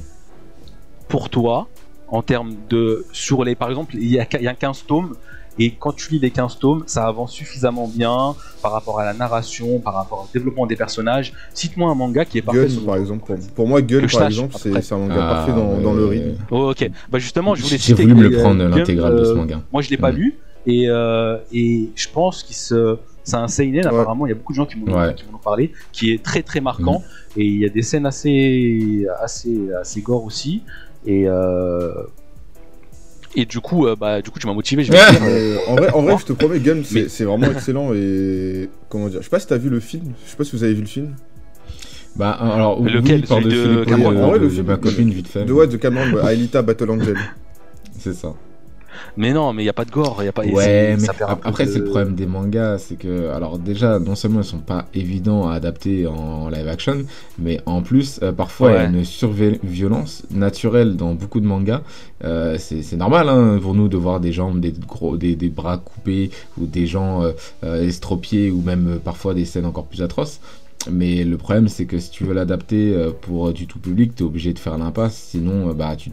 [1.09, 1.69] Pour toi,
[2.09, 5.15] en termes de sur les, par exemple, il y a, il y a 15 tomes.
[5.57, 9.15] Et quand tu lis les 15 tomes, ça avance suffisamment bien par rapport à la
[9.15, 11.33] narration, par rapport au développement des personnages.
[11.53, 12.69] Cite-moi un manga qui est parfait.
[12.69, 13.25] Selon par exemple.
[13.25, 16.35] Pour, pour moi, je par exemple, c'est un manga Ah, parfait dans, dans le rythme.
[16.51, 16.91] Oh, ok.
[17.09, 19.61] Bah justement, je voulais J'ai citer voulu me le prendre, l'intégrale de ce euh, manga.
[19.73, 23.85] Moi, je l'ai pas lu et, euh, et je pense qu'il se c'est un seinen
[23.87, 25.15] apparemment il y a beaucoup de gens qui m'ont Ouais.
[25.43, 27.03] parlé qui est très très marquant
[27.37, 30.63] et il y a des scènes assez assez assez gore aussi
[31.07, 31.93] et euh,
[33.37, 35.59] et du coup euh, bah du coup tu m'as motivé je vais dire, euh, Euh,
[35.67, 38.69] en, vrai, en vrai, je te promets, Gun, c'est Mais- c'est vraiment excellent et.
[38.89, 40.13] Comment dire Je sais pas si t'as vu le film.
[40.25, 41.17] Je sais pas si vous avez vu le film.
[42.15, 44.13] Bah, alors, Lequel, oui, celui de les Cameron?
[44.13, 45.45] de, En vrai, le de film ma de- copine, vite fait.
[45.45, 47.17] De ouais, de Cameron, ouais, Aelita Battle Angel.
[47.99, 48.35] C'est ça.
[49.17, 50.45] Mais non, mais il y a pas de gore, il y a pas.
[50.45, 54.15] Ouais, mais ça après de- c'est le problème des mangas, c'est que alors déjà non
[54.15, 57.05] seulement ils sont pas évidents à adapter en live action,
[57.39, 61.83] mais en plus euh, parfois il y a une surviolence naturelle dans beaucoup de mangas.
[62.25, 65.79] Euh, c'est normal hein, pour nous de voir des jambes, des gros, des, des bras
[65.79, 67.23] coupés ou des gens
[67.65, 70.41] euh, estropiés ou même parfois des scènes encore plus atroces.
[70.91, 74.27] Mais le problème, c'est que si tu veux l'adapter pour du tout public, tu es
[74.27, 75.15] obligé de faire l'impasse.
[75.17, 76.11] Sinon, bah, tu,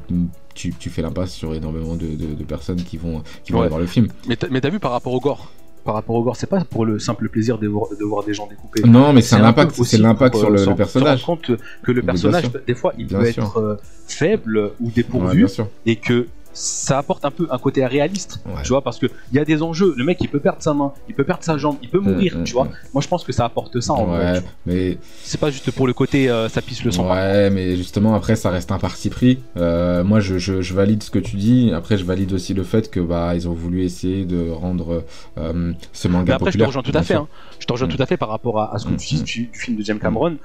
[0.54, 3.64] tu, tu fais l'impasse sur énormément de, de- de personnes qui vont, qui vont Ouais.
[3.66, 4.08] aller voir le film.
[4.28, 5.52] Mais t'as mais t'as vu par rapport au gore?
[5.84, 8.36] Par rapport au gore, c'est pas pour le simple plaisir de voir, de voir des
[8.36, 8.84] gens découpés.
[8.88, 11.22] Non, mais c'est un impact, c'est l'impact sur euh, le, se le personnage.
[11.22, 13.44] Se rendre compte que le personnage, des fois, il Bien peut sûr.
[13.44, 13.76] être euh,
[14.08, 15.48] faible ou dépourvu
[15.88, 18.42] et que ça apporte un peu un côté réaliste.
[18.46, 18.62] Ouais.
[18.64, 19.94] Tu vois, parce que il y a des enjeux.
[19.98, 22.38] Le mec, il peut perdre sa main, il peut perdre sa jambe, il peut mourir.
[22.38, 22.72] Mm, tu mm, vois, mm.
[22.94, 23.94] moi, je pense que ça apporte ça.
[23.94, 27.10] En vrai, Ouais, mais C'est pas juste pour le côté euh, ça pisse le sang.
[27.10, 29.40] Ouais, mais justement, après, ça reste un parti pris.
[29.58, 31.72] Euh, moi, je, je, je valide ce que tu dis.
[31.74, 35.04] Après, je valide aussi le fait que bah ils ont voulu essayer de rendre
[35.38, 36.68] euh, ce Mais manga après, je te populaire.
[36.68, 37.16] rejoins tout à fait.
[37.16, 37.28] hein.
[37.60, 37.92] Je te rejoins Mm.
[37.92, 39.24] tout à fait par rapport à, à ce que Mm, tu dis mm.
[39.24, 40.38] du, du film de James Cameron.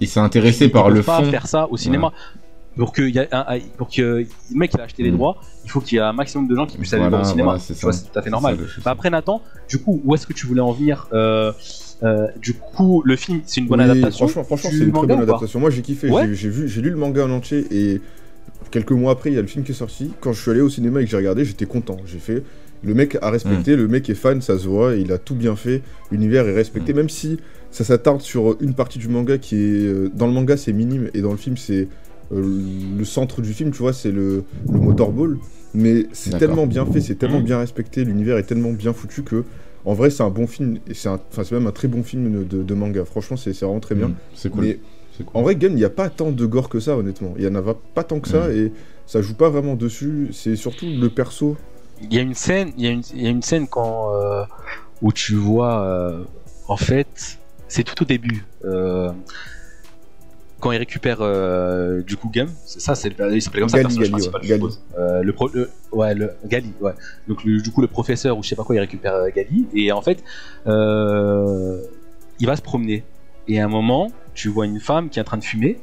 [0.00, 1.30] Il s'est intéressé par le peuvent pas fond.
[1.30, 2.12] faire ça au cinéma.
[2.76, 5.16] Pour que, y a un- pour que le mec il a acheté les Mm.
[5.16, 7.26] droits, il faut qu'il y ait un maximum de gens qui puissent aller Voilà, voir
[7.26, 7.44] au cinéma.
[7.44, 7.74] voilà, c'est
[8.12, 8.58] tout à fait normal.
[8.58, 8.80] ça.
[8.84, 11.52] Bah après Nathan, du coup, où est-ce que tu voulais en venir Euh,
[12.02, 14.26] euh, Du coup, le film, c'est une bonne Oui, adaptation.
[14.28, 15.58] Franchement, franchement c'est une très bonne adaptation.
[15.60, 16.10] Moi, j'ai kiffé.
[16.10, 16.34] Ouais.
[16.34, 18.00] J'ai- vu, j'ai lu le manga en entier et
[18.70, 20.12] quelques mois après, il y a le film qui est sorti.
[20.20, 21.96] Quand je suis allé au cinéma et que j'ai regardé, j'étais content.
[22.04, 22.42] J'ai fait.
[22.84, 23.78] Le mec a respecté, Mm.
[23.78, 25.80] le mec est fan, ça se voit, il a tout bien fait.
[26.12, 27.38] L'univers est respecté, même si
[27.70, 29.58] ça s'attarde sur une partie du manga qui est.
[29.86, 31.88] euh, Dans le manga, c'est minime et dans le film, c'est.
[32.32, 32.60] Euh,
[32.98, 35.38] le centre du film, tu vois, c'est le, le motorball.
[35.74, 37.44] Mais c'est tellement bien fait, c'est tellement Mm.
[37.44, 39.44] bien respecté, l'univers est tellement bien foutu que.
[39.84, 42.02] En vrai, c'est un bon film, et c'est un- enfin, c'est même un très bon
[42.02, 43.04] film de, de manga.
[43.04, 44.08] Franchement, c'est vraiment très bien.
[44.08, 44.64] Mm, C'est cool.
[44.64, 44.80] Mais
[45.16, 45.36] C'est cool.
[45.38, 47.34] en vrai, Gun, il n'y a pas tant de gore que ça, honnêtement.
[47.36, 47.62] Il y en a
[47.94, 48.52] pas tant que ça, Mm.
[48.52, 48.72] et
[49.06, 50.28] ça joue pas vraiment dessus.
[50.32, 51.56] C'est surtout le perso.
[52.02, 54.14] Il y a une scène, il y a une, il y a une scène quand
[54.14, 54.42] euh,
[55.02, 56.24] où tu vois, euh,
[56.68, 58.44] en fait, c'est tout au début.
[58.64, 59.10] euh,
[60.60, 63.76] quand il récupère euh, du coup Gum, c'est ça, c'est le- il s'appelait comme ça
[63.76, 64.82] le Gali, personnage Gali, principal, ouais, je suppose.
[64.98, 66.92] Euh, le, pro- le- ouais, le Gali, ouais.
[67.28, 69.66] Donc le- du coup le professeur ou je sais pas quoi, il récupère euh, Gali
[69.74, 70.22] et en fait,
[70.66, 71.80] euh,
[72.38, 73.04] il va se promener
[73.48, 75.78] et à un moment, tu vois une femme qui est en train de fumer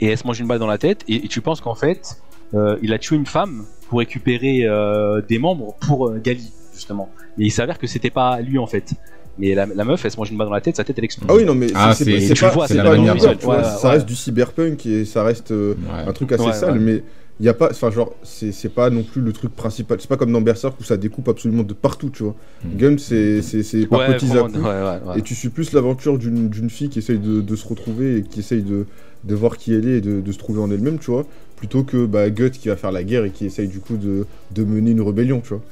[0.00, 2.20] et elle se mange une balle dans la tête et, et tu penses qu'en fait,
[2.54, 7.08] euh, il a tué une femme pour récupérer euh, des membres pour euh, Gali justement.
[7.38, 8.92] Et il s'avère que c'était pas lui en fait.
[9.38, 11.04] Mais la, la meuf, elle se mange une balle dans la tête, sa tête elle
[11.04, 11.28] explose.
[11.30, 12.96] Ah oui, non, mais Ah, c'est c'est- c'est tu pas, vois, c'est c'est la pas
[12.96, 16.08] manière vois, ouais, ça reste du cyberpunk et ça reste euh, Ouais.
[16.08, 16.78] un truc assez Ouais, sale, ouais.
[16.78, 17.02] mais
[17.40, 19.98] il y a pas, enfin genre, c'est c'est pas non plus le truc principal.
[20.00, 22.36] C'est pas comme dans Berserk où ça découpe absolument de partout, tu vois.
[22.64, 22.76] Mm.
[22.76, 24.58] Gun, c'est c'est c'est par Ouais, petits vraiment, à coups.
[24.62, 25.18] ouais, ouais, ouais.
[25.18, 28.22] Et tu suis plus l'aventure d'une d'une fille qui essaye de, de se retrouver et
[28.22, 28.86] qui essaye de,
[29.24, 31.82] de voir qui elle est et de, de se trouver en elle-même, tu vois, plutôt
[31.82, 34.64] que bah, Gut qui va faire la guerre et qui essaye du coup de, de
[34.64, 35.62] mener une rébellion, tu vois.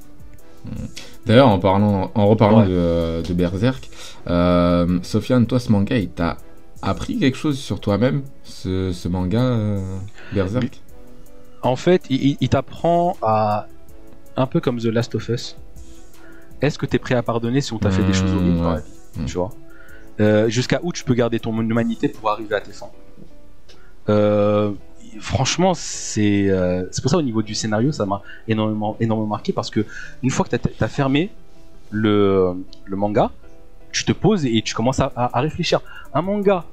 [1.26, 2.68] D'ailleurs, en, parlant, en reparlant Ouais.
[2.68, 3.88] de, de Berserk,
[4.28, 6.36] euh, Sofiane, toi, ce manga, il t'a
[6.82, 9.80] appris quelque chose sur toi-même, ce, ce manga euh,
[10.32, 10.80] Berserk?
[11.62, 13.66] En fait, il, t'apprend à.
[14.36, 15.56] Un peu comme The Last of Us.
[16.60, 18.56] Est-ce que tu es prêt à pardonner si on t'a fait des choses Mmh, horribles
[18.58, 18.74] dans ouais.
[18.76, 18.86] la vie
[19.20, 19.24] Mmh.
[19.26, 19.50] Tu vois?
[20.20, 22.90] Euh, Jusqu'à où tu peux garder ton humanité pour arriver à tes fins?
[24.08, 24.72] Euh,
[25.20, 29.52] Franchement, c'est euh, c'est pour ça au niveau du scénario, ça m'a énormément, énormément marqué
[29.52, 29.84] parce que
[30.22, 31.30] une fois que tu as, fermé
[31.90, 32.54] le,
[32.86, 33.30] le manga,
[33.92, 35.80] tu te poses et tu commences à, à- à réfléchir.
[36.14, 36.64] Un manga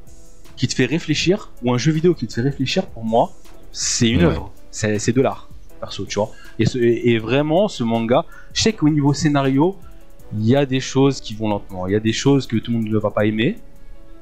[0.56, 3.32] qui te fait réfléchir ou un jeu vidéo qui te fait réfléchir, pour moi,
[3.72, 4.52] c'est une œuvre.
[4.72, 5.50] C'est c'est de l'art,
[5.82, 6.32] perso, tu vois.
[6.60, 8.24] Et, ce- et- et vraiment, ce manga,
[8.54, 9.76] je sais qu'au niveau scénario,
[10.34, 11.88] il y a des choses qui vont lentement.
[11.88, 13.58] Il y a des choses que tout le monde ne va pas aimer.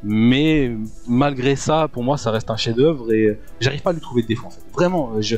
[0.03, 0.71] Mais
[1.07, 4.27] malgré ça, pour moi, ça reste un chef-d'œuvre et j'arrive pas à lui trouver de
[4.27, 4.47] défaut.
[4.47, 4.61] En fait.
[4.73, 5.37] Vraiment, euh, je,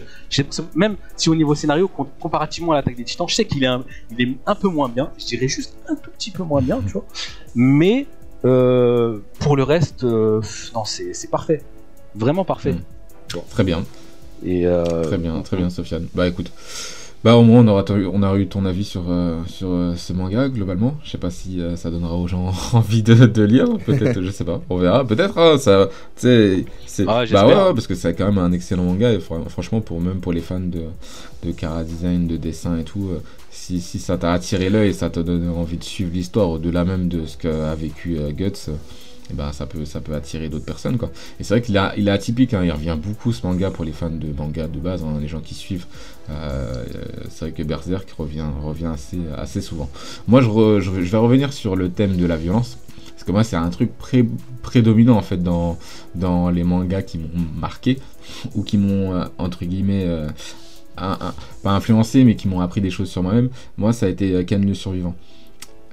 [0.76, 3.67] même si au niveau scénario, com- comparativement à l'attaque des Titans, je sais qu'il est,
[3.67, 5.12] un, il est un peu moins bien.
[5.17, 7.06] Je dirais juste un tout petit peu moins bien, tu vois.
[7.56, 8.06] Mais
[8.45, 10.41] euh, pour le reste, euh,
[10.76, 11.63] non, c'est parfait,
[12.15, 12.74] vraiment parfait.
[12.74, 13.39] Mm.
[13.52, 13.86] Très bien,
[14.43, 16.08] Et euh, très bien, très bien, Sofiane.
[16.13, 16.52] Bah écoute,
[17.23, 20.13] bah au moins on aura, on aura eu ton avis sur, euh, sur euh, ce
[20.13, 20.95] manga globalement.
[21.03, 24.32] Je sais pas si euh, ça donnera aux gens envie de, de lire, peut-être, je
[24.32, 25.05] sais pas, on verra.
[25.05, 26.65] Peut-être, hein, ça, c'est,
[27.10, 29.99] Ah, bah ouais, parce que c'est quand même un excellent manga et fr- franchement pour
[29.99, 30.84] même pour les fans de,
[31.45, 33.10] de cara design, de dessin et tout,
[33.51, 36.86] si, si ça t'a attiré l'œil et ça t'a donné envie de suivre l'histoire au-delà
[36.86, 38.69] même de ce qu'a vécu Guts.
[39.30, 41.12] Euh, eh ben, ça peut ça peut attirer d'autres personnes quoi.
[41.39, 43.86] Et c'est vrai qu'il a, il est atypique hein, il revient beaucoup ce manga pour
[43.86, 45.86] les fans de manga de base hein, les gens qui suivent.
[46.30, 49.89] Euh, euh, c'est vrai que Berserk revient revient assez assez souvent.
[50.28, 52.78] Moi je, je, vais revenir sur le thème de la violence
[53.12, 54.28] parce que moi c'est un truc pré-
[54.62, 55.78] prédominant en fait dans
[56.15, 58.00] dans les mangas qui m'ont marqué
[58.56, 60.08] ou qui m'ont euh, entre guillemets
[61.63, 64.65] pas influencé, mais qui m'ont appris des choses sur moi-même, moi, ça a été Ken
[64.65, 65.15] le survivant.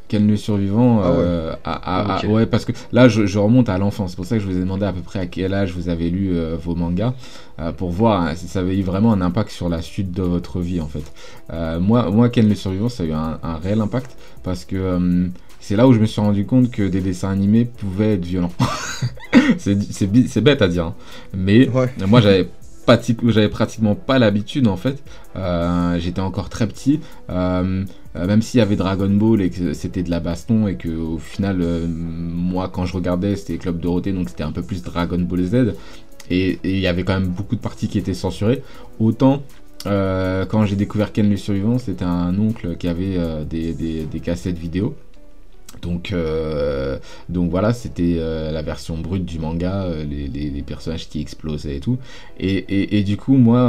[0.08, 1.16] Ken le survivant, Ah ouais.
[1.18, 2.30] euh, à- à- à- Ok.
[2.30, 4.10] ouais, parce que là, je, je remonte à l'enfance.
[4.10, 5.88] C'est pour ça que je vous ai demandé à peu près à quel âge vous
[5.88, 7.12] avez lu euh, vos mangas,
[7.60, 10.22] euh, pour voir hein, si ça avait eu vraiment un impact sur la suite de
[10.22, 11.04] votre vie, en fait.
[11.80, 15.28] Moi, moi, Ken le survivant, ça a eu un, un réel impact, parce que
[15.60, 18.52] c'est là où je me suis rendu compte que des dessins animés pouvaient être violents.
[19.58, 20.94] c'est bête à dire, hein.
[21.34, 21.90] mais Ouais.
[22.06, 22.48] moi, j'avais
[23.26, 25.02] j'avais pratiquement pas l'habitude en fait.
[25.34, 27.00] Euh, J'étais encore très petit.
[27.30, 27.84] Euh,
[28.16, 30.88] euh, même s'il y avait Dragon Ball et que c'était de la baston et que
[30.88, 34.82] au final, euh, moi quand je regardais, c'était Club Dorothée, donc c'était un peu plus
[34.82, 35.74] Dragon Ball Z.
[36.30, 38.62] Et il y avait quand même beaucoup de parties qui étaient censurées.
[38.98, 39.42] Autant
[39.86, 44.20] euh, quand j'ai découvert Ken le survivant, c'était un oncle qui avait des, des- des
[44.20, 44.96] cassettes vidéo.
[45.82, 46.98] Donc, euh,
[47.28, 51.98] donc voilà, c'était la version brute du manga, les, les- personnages qui explosaient et tout.
[52.40, 53.60] Et, et- du coup, moi,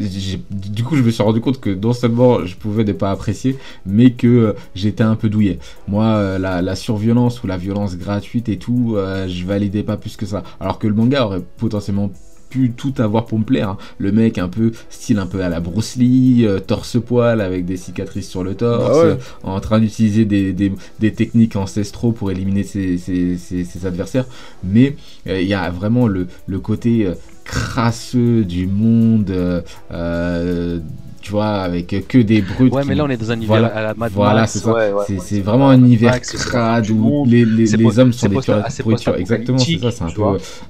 [0.00, 3.56] du coup, je me suis rendu compte que non seulement je pouvais ne pas apprécier,
[3.86, 5.58] mais que euh, j'étais un peu douillet.
[5.88, 9.96] Moi, euh, la, la surviolence ou la violence gratuite et tout, euh, je validais pas
[9.96, 10.42] plus que ça.
[10.60, 12.10] Alors que le manga aurait potentiellement
[12.50, 13.70] pu tout avoir pour me plaire.
[13.70, 13.78] hein.
[13.98, 17.76] Le mec un peu style un peu à la Bruce Lee, torse poil avec des
[17.76, 19.10] cicatrices sur le torse, Ah ouais.
[19.12, 23.86] euh, en train d'utiliser des, des, des techniques ancestraux pour éliminer ses, ses, ses- ses
[23.86, 24.26] adversaires.
[24.62, 24.94] Mais
[25.26, 27.08] il y a vraiment le, le côté
[27.44, 29.60] crasseux du monde, euh,
[29.92, 30.80] euh,
[31.20, 32.72] tu vois, avec que des brutes.
[32.72, 33.74] Ouais, qui- mais là on est dans un univers Voilà.
[33.74, 34.72] à la Mad Voilà, c'est ça.
[34.72, 38.34] ouais, ouais, c'est ouais, c'est vraiment un univers crade où les, les, hommes sont des
[38.82, 39.16] pourritures.
[39.16, 40.22] Exactement, c'est ça, c'est un peu,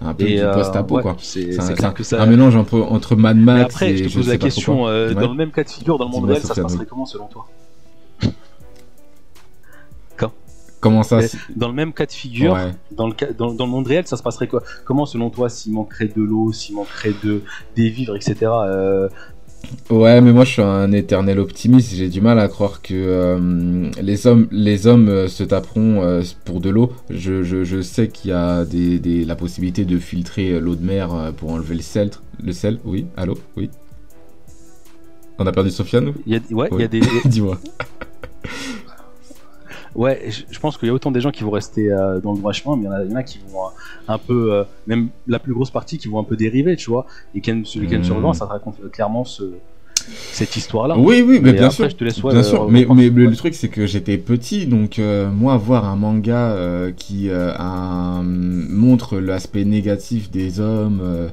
[0.02, 1.16] un peu Et, du euh, post-apo, ouais, quoi.
[1.20, 1.58] C'est
[2.14, 5.50] un- mélange entre, Mad Max après, et je te pose la question, dans le même
[5.50, 7.46] cas de figure, dans le monde réel, ça se passerait comment selon toi?
[10.84, 12.72] Comment ça si- Dans le même cas de figure, Ouais.
[12.92, 14.62] dans, le dans, dans le monde réel, ça se passerait quoi?
[14.84, 17.40] Comment selon toi, s'il manquerait de l'eau, s'il manquerait de,
[17.74, 18.36] des vivres, etc.
[18.42, 19.08] euh,
[19.88, 21.94] Ouais, mais moi je suis un éternel optimiste.
[21.94, 26.20] J'ai du mal à croire que euh, les hommes, les hommes euh, se taperont euh,
[26.44, 26.92] pour de l'eau.
[27.08, 30.84] Je, je, je sais qu'il y a des, des, la possibilité de filtrer l'eau de
[30.84, 32.10] mer pour enlever le sel.
[32.42, 33.06] Le sel, oui.
[33.16, 33.70] Allô, oui.
[35.38, 37.58] On a perdu Sofiane ou Il y a, ouais, il y a des, Dis-moi.
[39.94, 42.32] Ouais, je, je pense qu'il y a autant des gens qui vont rester euh, dans
[42.32, 43.68] le droit chemin, mais il y en a, il y en a qui vont euh,
[44.08, 47.06] un peu, euh, même la plus grosse partie, qui vont un peu dériver, tu vois.
[47.34, 48.04] Et Ken, celui Ken Hmm.
[48.04, 49.44] Survivant, ça te raconte clairement ce,
[50.32, 50.98] cette histoire-là.
[50.98, 51.88] Oui, oui, mais Mais bien après, sûr.
[51.90, 52.68] je te laisse, bien sûr.
[52.68, 56.90] Mais, le, le truc, c'est que j'étais petit, donc euh, moi, voir un manga euh,
[56.94, 61.30] qui euh, un- montre l'aspect négatif des hommes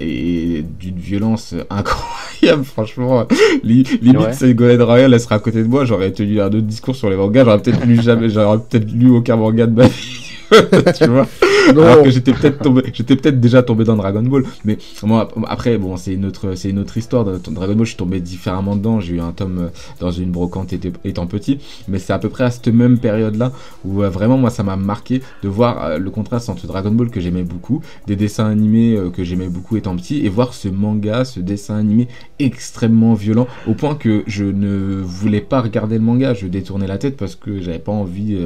[0.00, 2.15] et d'une violence incroyable,
[2.64, 3.26] franchement.
[3.62, 4.32] Li- limite, Ouais.
[4.32, 7.16] Ségolène Royal, elle serait à côté de moi, j'aurais tenu un autre discours sur les
[7.16, 10.22] mangas, j'aurais peut-être lu jamais, j'aurais peut-être lu aucun manga de ma vie.
[10.96, 11.26] tu vois.
[11.74, 14.44] Non, alors que j'étais peut-être tombé j'étais peut-être déjà tombé dans Dragon Ball.
[14.64, 17.24] Mais moi après bon c'est une autre c'est une autre histoire.
[17.24, 19.00] Dans Dragon Ball je suis tombé différemment dedans.
[19.00, 19.68] J'ai eu un tome euh,
[20.00, 20.72] dans une brocante
[21.04, 21.58] étant, petit.
[21.88, 23.52] Mais c'est à peu près à cette même période là
[23.84, 27.10] où euh, vraiment moi ça m'a marqué de voir euh, le contraste entre Dragon Ball
[27.10, 31.24] que j'aimais beaucoup des dessins animés que j'aimais beaucoup étant petit et voir ce manga
[31.24, 36.34] ce dessin animé extrêmement violent au point que je ne voulais pas regarder le manga.
[36.34, 38.36] Je détournais la tête parce que j'avais pas envie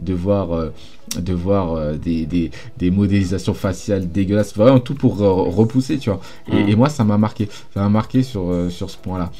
[0.00, 0.70] de voir
[1.18, 6.10] de voir euh, des, des, des modélisations faciales dégueulasses, vraiment tout pour euh, repousser, tu
[6.10, 6.20] vois.
[6.48, 6.68] Et, Mm.
[6.68, 9.30] et moi, ça m'a marqué, ça m'a marqué sur, euh, sur ce point-là.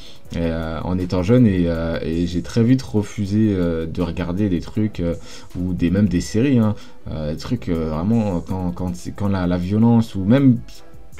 [0.83, 1.67] En étant jeune, et,
[2.03, 5.03] et j'ai très vite refusé de regarder des trucs,
[5.59, 6.73] ou des, même des séries, hein,
[7.29, 10.57] des trucs vraiment, quand, quand, quand la, la violence, ou même,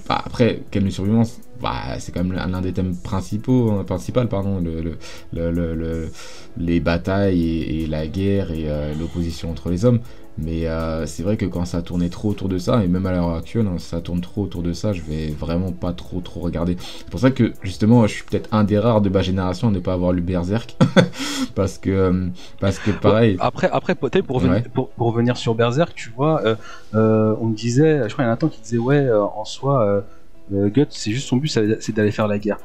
[0.08, 4.62] bah, après, quelle survivance, bah, c'est quand même l'un des thèmes principaux, hein, principal, pardon,
[4.62, 4.98] le, le,
[5.34, 6.10] le, le- le-
[6.58, 10.00] les batailles et, et la guerre et euh, l'opposition entre les hommes.
[10.38, 13.12] Mais euh, c'est vrai que quand ça tournait trop autour de ça, et même à
[13.12, 16.39] l'heure actuelle, hein, ça tourne trop autour de ça, je vais vraiment pas trop trop
[16.39, 16.78] regarder.
[16.80, 19.72] C'est pour ça que justement, je suis peut-être un des rares de ma génération à
[19.72, 20.76] ne pas avoir lu Berserk.
[21.56, 22.28] parce que, euh,
[22.60, 23.36] parce que pareil.
[23.39, 24.63] Après, après peut-être pour, Ouais.
[24.74, 26.56] pour, pour revenir sur Berserk, tu vois, euh,
[26.96, 29.12] euh, on me disait, je crois qu'il y en a un temps qui disait, ouais,
[29.12, 30.04] en soi,
[30.52, 32.58] Guts, c'est juste son but, c'est c'est d'aller faire la guerre.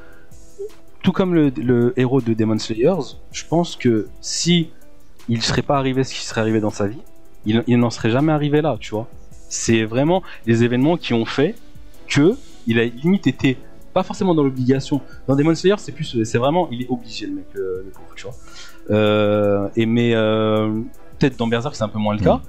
[1.02, 4.70] Tout comme le, le héros de Demon Slayers, je pense que si
[5.28, 6.98] il serait pas arrivé ce qui serait arrivé dans sa vie,
[7.46, 9.08] il, il n'en serait jamais arrivé là, tu vois.
[9.48, 11.54] C'est vraiment les événements qui ont fait
[12.08, 13.56] que il a limite été
[13.94, 15.00] pas forcément dans l'obligation.
[15.26, 18.12] Dans Demon Slayer, c'est plus, c'est vraiment, il est obligé le mec, euh, le pauvre,
[18.14, 18.34] tu vois.
[18.90, 20.80] Euh, et mais euh,
[21.18, 22.40] peut-être dans Berserk c'est un peu moins le cas,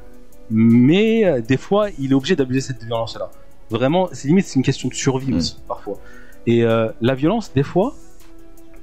[0.52, 3.32] mais euh, des fois il est obligé d'abuser cette violence-là.
[3.70, 5.38] Vraiment, c'est limite c'est une question de survie Mm.
[5.38, 5.98] aussi parfois.
[6.46, 7.94] Et la violence, des fois,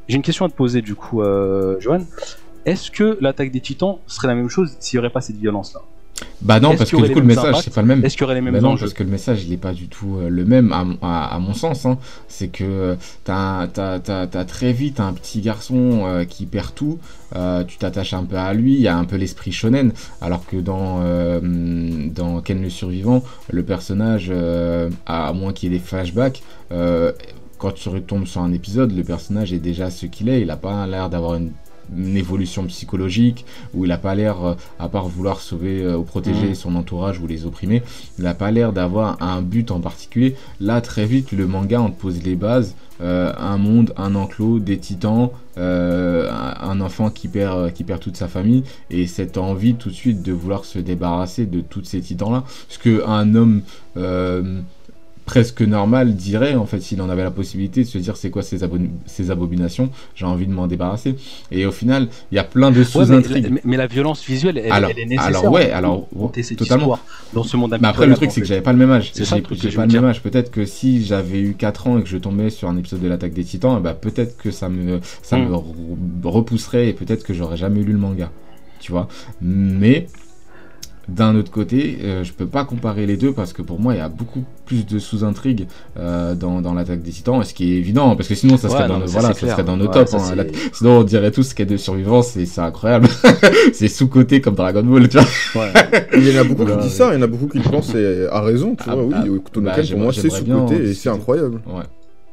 [0.06, 1.22] j'ai une question à te poser du coup,
[1.80, 2.04] Johan.
[2.66, 5.80] Est-ce que l'attaque des Titans serait la même chose s'il n'y aurait pas cette violence-là?
[6.42, 8.04] Bah non, parce que du coup, le message, c'est pas le même.
[8.04, 9.72] Est-ce qu'il y aurait les mêmes Bah non, parce que le message, il est pas
[9.72, 11.86] du tout euh, le même, à, mon- à- à mon sens.
[11.86, 11.98] Hein.
[12.28, 16.98] C'est que t'as t'as- t'as très vite un petit garçon euh, qui perd tout,
[17.34, 20.46] euh, tu t'attaches un peu à lui, il y a un peu l'esprit shonen, alors
[20.46, 21.40] que dans, euh,
[22.14, 26.42] dans Ken le Survivant, le personnage, euh, à moins qu'il y ait des flashbacks,
[26.72, 27.12] euh,
[27.58, 30.56] quand tu retombes sur un épisode, le personnage est déjà ce qu'il est, il a
[30.56, 31.50] pas l'air d'avoir une
[31.96, 36.02] une évolution psychologique où il a pas l'air euh, à part vouloir sauver euh, ou
[36.02, 36.54] protéger Mhm.
[36.54, 37.82] son entourage ou les opprimer
[38.18, 40.36] il a pas l'air d'avoir un but en particulier.
[40.60, 42.74] Là très vite le manga on te pose les bases.
[43.00, 48.28] Euh, un monde un enclos des titans un enfant qui perd qui perd toute sa
[48.28, 52.32] famille et cette envie tout de suite de vouloir se débarrasser de tous ces titans
[52.32, 53.62] là ce que un homme
[55.26, 58.42] presque normal dirait en fait s'il en avait la possibilité de se dire c'est quoi
[58.42, 58.58] ces,
[59.06, 61.16] ces abominations j'ai envie de m'en débarrasser
[61.50, 64.58] et au final il y a plein de Ouais, mais, sous-intrigues mais- la violence visuelle,
[64.58, 65.40] elle, alors, elle est nécessaire.
[65.40, 66.08] alors ouais alors
[66.58, 66.98] totalement
[67.32, 69.10] dans ce monde mais après, le truc, c'est que j'avais pas le même âge.
[69.14, 70.22] C'est ça le J'ai pas le même âge.
[70.22, 73.08] Peut-être que si j'avais eu 4 ans et que je tombais sur un épisode de
[73.08, 75.48] l'attaque des titans, ben, peut-être que ça me, ça Mm.
[75.48, 75.64] me re-
[76.24, 78.30] repousserait et peut-être que j'aurais jamais lu le manga.
[78.80, 79.08] Tu vois?
[79.42, 80.06] Mais,
[81.08, 83.98] d'un autre côté, euh, je peux pas comparer les deux parce que pour moi, il
[83.98, 85.66] y a beaucoup plus de sous-intrigues
[85.98, 88.82] euh, dans, dans l'attaque des titans, ce qui est évident parce que sinon, ça serait,
[88.82, 89.52] non, dans, mais nos, ça, voilà, c'est ça clair.
[89.56, 90.10] serait dans nos Ouais, tops.
[90.10, 90.20] ça, hein.
[90.28, 93.08] c'est- La- Sinon, on dirait tous qu'il y a de survivance et c'est incroyable.
[93.74, 95.18] c'est sous-côté comme Dragon Ball, tu
[95.54, 95.66] vois.
[96.16, 96.72] Il y en a beaucoup Ouais.
[96.76, 98.84] qui disent ça, il y en a beaucoup qui le pensent et à raison, tu
[98.88, 99.14] Ah, vois.
[99.18, 101.60] ah, oui, Tonoken, bah, pour moi, c'est sous-côté et c'est incroyable.
[101.66, 101.82] Ouais.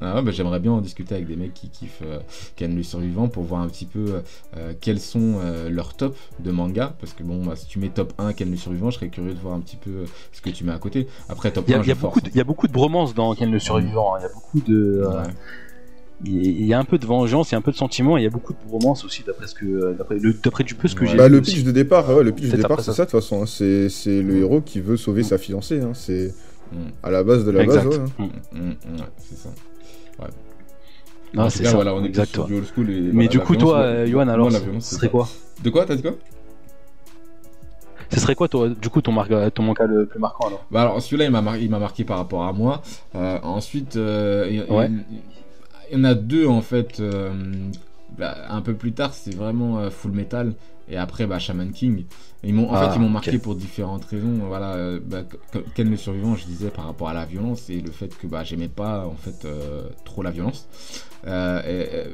[0.03, 2.19] Ah bah, j'aimerais bien en discuter avec des mecs qui kiffent euh,
[2.55, 4.19] Ken le survivant pour voir un petit peu euh,
[4.57, 6.95] euh, quels sont euh, leurs tops de manga.
[6.99, 9.33] Parce que bon, bah, si tu mets top 1 Ken le survivant, je serais curieux
[9.33, 11.07] de voir un petit peu euh, ce que tu mets à côté.
[11.29, 12.23] Après, top Il y, 1, a, il y a je beaucoup force.
[12.23, 14.15] de, il y a beaucoup de bromance dans Ken le survivant.
[14.15, 14.19] hein.
[14.19, 15.27] Il y a beaucoup de, euh, Ouais.
[16.25, 18.21] il y a un peu de vengeance, il y a un peu de sentiment, et
[18.21, 21.01] il y a beaucoup de bromance aussi d'après ce que, d'après du peu ce que
[21.05, 21.11] Ouais.
[21.11, 21.55] j'ai Bah, vu le aussi.
[21.55, 23.05] pitch de départ, ouais, le pitch de départ, c'est ça.
[23.05, 23.43] de toute façon.
[23.43, 23.45] hein.
[23.45, 25.81] C'est c'est le héros qui veut sauver sa fiancée.
[25.81, 25.91] hein.
[25.93, 26.33] C'est
[27.03, 27.85] à la base de la Exact.
[27.85, 27.97] base.
[27.99, 28.05] ouais.
[28.19, 28.23] Mm.
[28.23, 29.49] Mm, mm, ouais, c'est ça.
[31.33, 31.73] Non, En c'est ça.
[31.75, 32.33] voilà, on est exact.
[32.33, 34.51] sur du old school et Mais voilà, du coup, violence, toi, moi- euh, alors,
[34.81, 35.29] ce serait quoi
[35.63, 36.11] De quoi T'as dit quoi
[38.09, 40.81] Ce serait quoi, toi, du coup, ton, marque, ton manque le plus marquant alors Bah
[40.81, 42.81] alors celui-là il m'a mar- marqué par rapport à moi.
[43.15, 44.89] Euh, ensuite euh, il y, Ouais.
[45.89, 46.99] il- y en a deux en fait.
[46.99, 47.31] euh,
[48.17, 50.53] bah, un peu plus tard c'est vraiment euh, Full Metal
[50.91, 52.05] et après bah, Shaman King.
[52.43, 54.39] Ils m'ont en Ah, fait ils m'ont marqué pour différentes raisons.
[54.47, 57.79] Voilà, euh, bah, que- Ken le survivant je disais par rapport à la violence et
[57.81, 60.67] le fait que bah j'aimais pas en fait euh, trop la violence.
[61.27, 62.05] Euh, et, euh,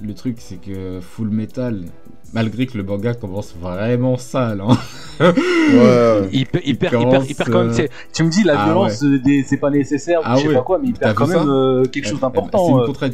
[0.00, 1.84] le truc c'est que Full Metal
[2.32, 4.62] malgré que le manga commence vraiment sale.
[4.66, 4.76] hein.
[5.20, 6.28] Ouais.
[6.32, 7.88] il, il perd, il commence, perd, il perd quand même.
[8.12, 10.54] Tu me dis la ah violence, euh, c'est pas nécessaire, ou Ah je sais ouais.
[10.54, 12.80] pas quoi, mais il perd quand même euh, quelque Eh, chose eh d'important.
[12.82, 13.08] euh, contra-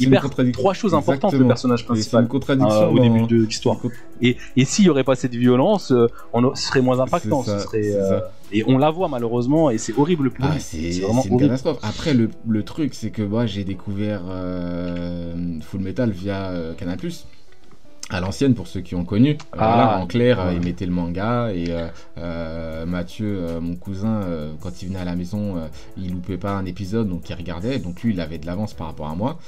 [0.00, 1.48] il perd trois choses importantes, le Exactement.
[1.48, 2.22] personnage Et C'est principal.
[2.22, 3.76] une contradiction euh, au début de l'histoire.
[4.20, 7.42] Et, et s'il y aurait pas cette violence, euh, on a- ce serait moins impactant.
[7.42, 8.30] C'est ça, ce serait, c'est euh, ça.
[8.52, 10.60] et on la voit malheureusement, et c'est horrible pour Ah, lui.
[10.60, 11.40] c'est vraiment une horrible.
[11.50, 11.78] catastrophe.
[11.82, 16.96] Après, le, le truc, c'est que moi, j'ai découvert euh, Full Metal via euh, Canal+.
[18.10, 19.30] À l'ancienne, pour ceux qui ont connu.
[19.30, 21.74] Euh, Ah, voilà, en clair, euh, il mettait le manga et
[22.18, 24.20] euh, Mathieu, mon cousin,
[24.60, 25.56] quand il venait à la maison,
[25.96, 27.78] il loupait pas un épisode, donc il regardait.
[27.78, 29.38] Donc lui, il avait de l'avance par rapport à moi.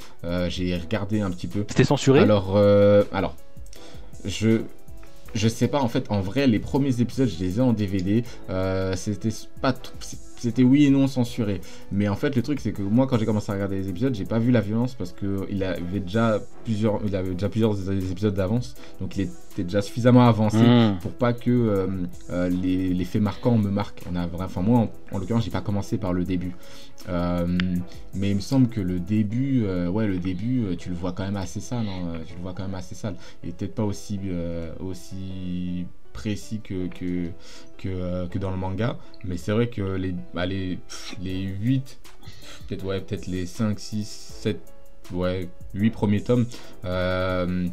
[0.49, 1.65] J'ai regardé un petit peu.
[1.69, 2.19] C'était censuré?
[2.21, 2.57] Alors,
[3.13, 3.35] alors,
[4.25, 4.61] je,
[5.35, 6.05] je sais pas en fait.
[6.09, 8.23] En vrai, les premiers épisodes, je les ai en DVD.
[8.95, 9.29] C'était
[9.61, 9.91] pas, tout-
[10.37, 11.61] c'était oui et non censuré.
[11.91, 14.13] Mais en fait, le truc, c'est que moi, quand j'ai commencé à regarder les épisodes,
[14.15, 17.89] j'ai pas vu la violence parce que il avait déjà plusieurs, il avait déjà plusieurs
[17.91, 18.75] épisodes d'avance.
[19.01, 20.99] Donc, il était déjà suffisamment avancé Mmh.
[20.99, 21.87] pour pas que euh,
[22.29, 24.03] euh, les, les faits marquants me marquent.
[24.11, 26.55] On a, vra- enfin moi, en, en l'occurrence, j'ai pas commencé par le début,
[27.09, 27.45] Euh,
[28.13, 31.13] mais il me semble que le début, euh, ouais, le début, euh, tu le vois
[31.13, 31.87] quand même assez sale.
[31.87, 34.19] hein, tu le vois quand même assez sale, et peut-être pas aussi
[34.79, 35.85] aussi
[36.17, 37.29] précis que que
[37.85, 38.97] euh, que dans le manga.
[39.23, 40.15] Mais c'est vrai que les
[40.47, 40.79] les,
[41.21, 41.99] les 8
[42.67, 44.07] peut-être ouais, peut-être les 5, 6,
[44.41, 44.59] 7,
[45.13, 46.45] ouais, 8 premiers tomes.
[46.85, 47.67] euh,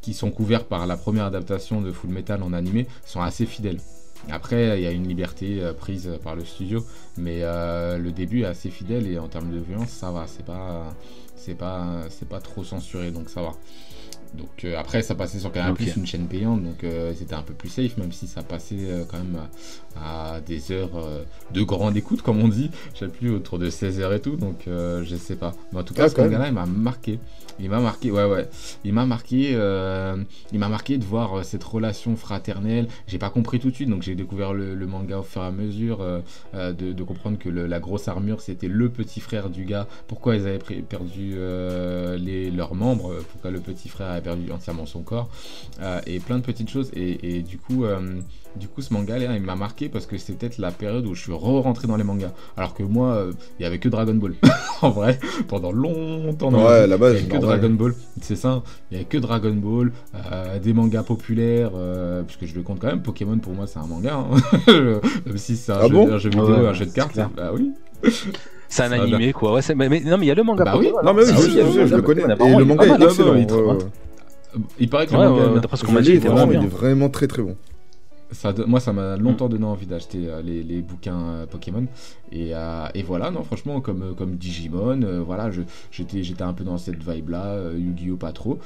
[0.00, 3.80] qui sont couverts par la première adaptation de Full Metal en animé sont assez fidèles.
[4.30, 6.84] Après, il y a une liberté euh, prise par le studio,
[7.16, 10.26] mais le début est assez fidèle et en termes de violence, ça va.
[10.26, 10.94] C'est pas,
[11.36, 13.52] c'est pas, c'est pas trop censuré, donc ça va.
[14.34, 15.80] Donc euh, après, ça passait sur Canal+, Ok.
[15.96, 19.04] une chaîne payante, donc euh, c'était un peu plus safe, même si ça passait euh,
[19.10, 19.38] quand même
[19.96, 21.22] à, à des heures euh,
[21.52, 22.70] de grande écoute, comme on dit.
[22.94, 25.54] Je sais plus, autour de 16 heures et tout, donc euh, je sais pas.
[25.72, 27.18] Mais en tout cas, Ah, ce manga-là, il m'a marqué.
[27.60, 28.48] Il m'a marqué, ouais, ouais.
[28.84, 30.16] Il m'a marqué, euh,
[30.52, 32.86] il m'a marqué de voir euh, cette relation fraternelle.
[33.08, 35.46] J'ai pas compris tout de suite, donc j'ai découvert le, le manga au fur et
[35.46, 36.20] à mesure, euh,
[36.54, 39.88] euh, de, de comprendre que le- la grosse armure c'était le petit frère du gars.
[40.06, 44.50] Pourquoi ils avaient perdu euh, les, leurs membres euh, Pourquoi le petit frère a perdu
[44.52, 45.28] entièrement son corps,
[45.80, 46.90] euh, et plein de petites choses.
[46.94, 47.98] Et, et du coup, euh,
[48.56, 51.14] du coup, ce manga là, il m'a marqué parce que c'est peut-être la période où
[51.14, 52.32] je suis re-rentré dans les mangas.
[52.56, 54.34] Alors que moi, euh, il y avait que Dragon Ball.
[54.82, 56.50] en vrai, pendant longtemps.
[56.50, 57.60] dans Ouais, avait que normal.
[57.60, 58.62] Dragon Ball, c'est ça.
[58.90, 59.92] Il y avait que Dragon Ball,
[60.32, 63.02] euh, des mangas populaires, euh, puisque je le compte quand même.
[63.02, 64.36] Pokémon pour moi c'est un manga, hein.
[65.26, 67.18] même si c'est un, Ah jeu, bon un jeu vidéo, Ouais, un jeu de cartes.
[67.36, 67.72] Bah oui.
[68.68, 69.54] C'est un animé, quoi.
[69.54, 70.92] Ouais, c'est- mais, mais- non, mais il y a le manga Bah oui.
[71.02, 71.30] Non, mais oui.
[71.34, 72.22] Ah je, oui, le connais.
[72.22, 73.78] Et le il y en a manga est excellent.
[74.78, 76.60] Il ouais, paraît que le manga d'après ce qu'on m'a dit, il est vraiment, vraiment
[76.60, 77.56] il est vraiment très très bon.
[78.30, 79.22] Ça, moi, ça m'a Mm.
[79.22, 81.86] longtemps donné envie d'acheter euh, les, les bouquins euh, Pokémon.
[82.30, 85.50] Et, euh, et voilà, non, franchement, comme, comme Digimon, voilà,
[85.90, 87.72] j'étais j'étais un peu dans cette vibe-là.
[87.72, 88.16] Yu-Gi-Oh!
[88.16, 88.58] pas trop.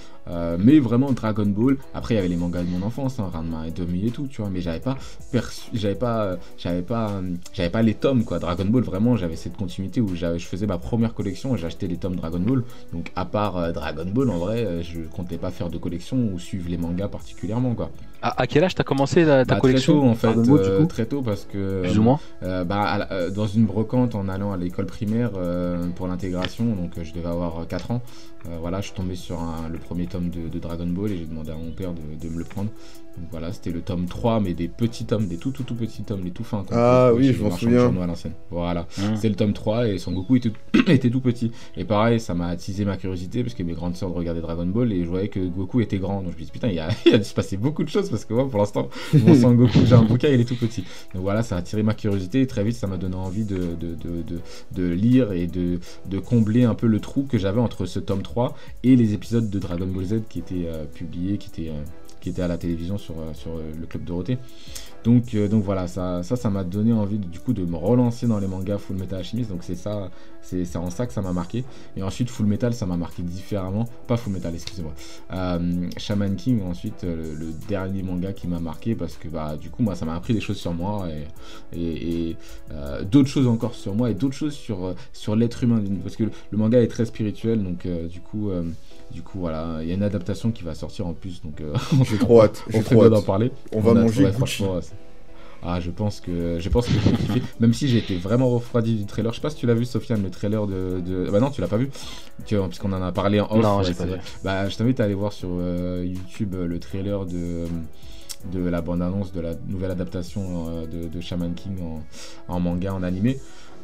[0.59, 1.77] Mais vraiment Dragon Ball.
[1.95, 4.27] Après, il y avait les mangas de mon enfance, hein, Ranma et Domi et tout,
[4.27, 4.51] tu vois.
[4.51, 4.97] Mais j'avais pas
[5.31, 7.21] perçu, j'avais pas, j'avais pas,
[7.53, 8.39] j'avais pas les tomes, quoi.
[8.41, 11.99] Dragon Ball, vraiment, j'avais cette continuité où je faisais ma première collection et j'achetais les
[11.99, 12.65] tomes Dragon Ball.
[12.93, 16.69] Donc, à part Dragon Ball, en vrai, je comptais pas faire de collection ou suivre
[16.69, 17.91] les mangas particulièrement, quoi.
[18.23, 20.87] À, à quel âge t'as commencé la- ta Bah, collection très tôt en fait, euh,
[20.87, 24.29] très tôt parce que Plus ou moins euh, bah, la- euh, dans une brocante en
[24.29, 25.31] allant à l'école primaire
[25.97, 28.01] pour l'intégration, donc je devais avoir 4 ans.
[28.61, 31.27] Voilà, je suis tombé sur un- le premier tome de, de Dragon Ball et j'ai
[31.27, 32.70] demandé à mon père de, de me le prendre.
[33.19, 36.03] Donc voilà, c'était le tome 3, mais des petits tomes, des tout tout tout petits
[36.03, 36.65] tomes, les tout fins.
[36.65, 37.81] qu'on Ah oui, je m'en souviens.
[37.81, 38.33] journaux à l'ancienne.
[38.51, 39.17] Voilà, Hum.
[39.17, 40.53] c'est le tome 3 et Son Goku était,
[40.89, 41.53] était tout petit.
[41.77, 44.93] Et pareil, ça m'a attisé ma curiosité parce que mes grandes sœurs regardaient Dragon Ball
[44.93, 46.23] et je voyais que Goku était grand.
[46.23, 47.85] Donc je me dis putain, il y a, il y a dû se passer beaucoup
[47.85, 50.45] de choses parce que moi pour l'instant, mon Son Goku j'ai un bouquin, il est
[50.45, 50.83] tout petit.
[51.15, 53.57] Donc voilà, ça a attiré ma curiosité et très vite ça m'a donné envie de,
[53.79, 54.41] de, de, de,
[54.75, 58.23] de lire et de, de combler un peu le trou que j'avais entre ce tome
[58.23, 61.83] 3 et les épisodes de Dragon Ball Z qui étaient euh, publiés, qui étaient, euh,
[62.23, 64.39] qui étaient à la télévision sur, euh, sur euh, le Club Dorothée.
[65.03, 68.29] Donc, euh, donc voilà, ça, ça, m'a donné envie de- du coup de me relancer
[68.29, 69.51] dans les mangas Full Metal Alchemist.
[69.51, 70.11] Donc c'est ça,
[70.41, 71.64] c'est en ça que ça m'a marqué.
[71.97, 73.89] Et ensuite Full Metal, ça m'a marqué différemment.
[74.07, 74.93] Pas Full Metal, excusez-moi.
[75.97, 79.95] Shaman King, ensuite le, dernier manga qui m'a marqué parce que bah du coup moi
[79.95, 81.09] ça m'a appris des choses sur moi
[81.73, 82.37] et,
[83.11, 86.59] d'autres choses encore sur moi et d'autres choses sur sur l'être humain parce que le,
[86.59, 88.51] manga est très spirituel donc du coup
[89.13, 91.75] du coup voilà il y a une adaptation qui va sortir en plus donc euh,
[92.05, 92.65] J'ai trop hâte.
[92.73, 93.27] on J'ai fait trop bien d'en hâte.
[93.27, 94.65] parler On va a manger Gucci.
[95.65, 97.43] Ah, je pense que je pense que j'ai kiffé.
[97.61, 99.31] Même si j'ai été vraiment refroidi du trailer.
[99.33, 101.01] Je sais pas si tu l'as vu, Sofiane, le trailer de.
[101.01, 101.31] de...
[101.31, 101.89] Bah non, tu l'as pas vu.
[102.47, 103.63] Tu vois, Puisqu'on en a parlé en off.
[103.63, 104.11] Non, ouais, j'ai c'est pas vu.
[104.11, 104.21] vrai.
[104.43, 107.67] Bah, je t'invite à aller voir sur euh, YouTube euh, le trailer de
[108.53, 112.03] de la bande-annonce de la nouvelle adaptation euh, de, de Shaman King en,
[112.53, 113.39] en manga, en animé.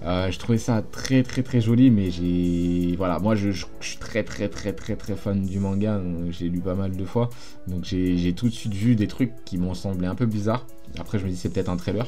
[0.04, 3.86] Euh, je trouvais ça très très très joli, mais j'ai voilà, moi je, je- je
[3.88, 7.30] suis très très très très très fan du manga, j'ai lu pas mal de fois,
[7.66, 10.66] donc j'ai tout de suite vu des trucs qui m'ont semblé un peu bizarres.
[10.98, 12.06] Après je me dis c'est peut-être un trailer,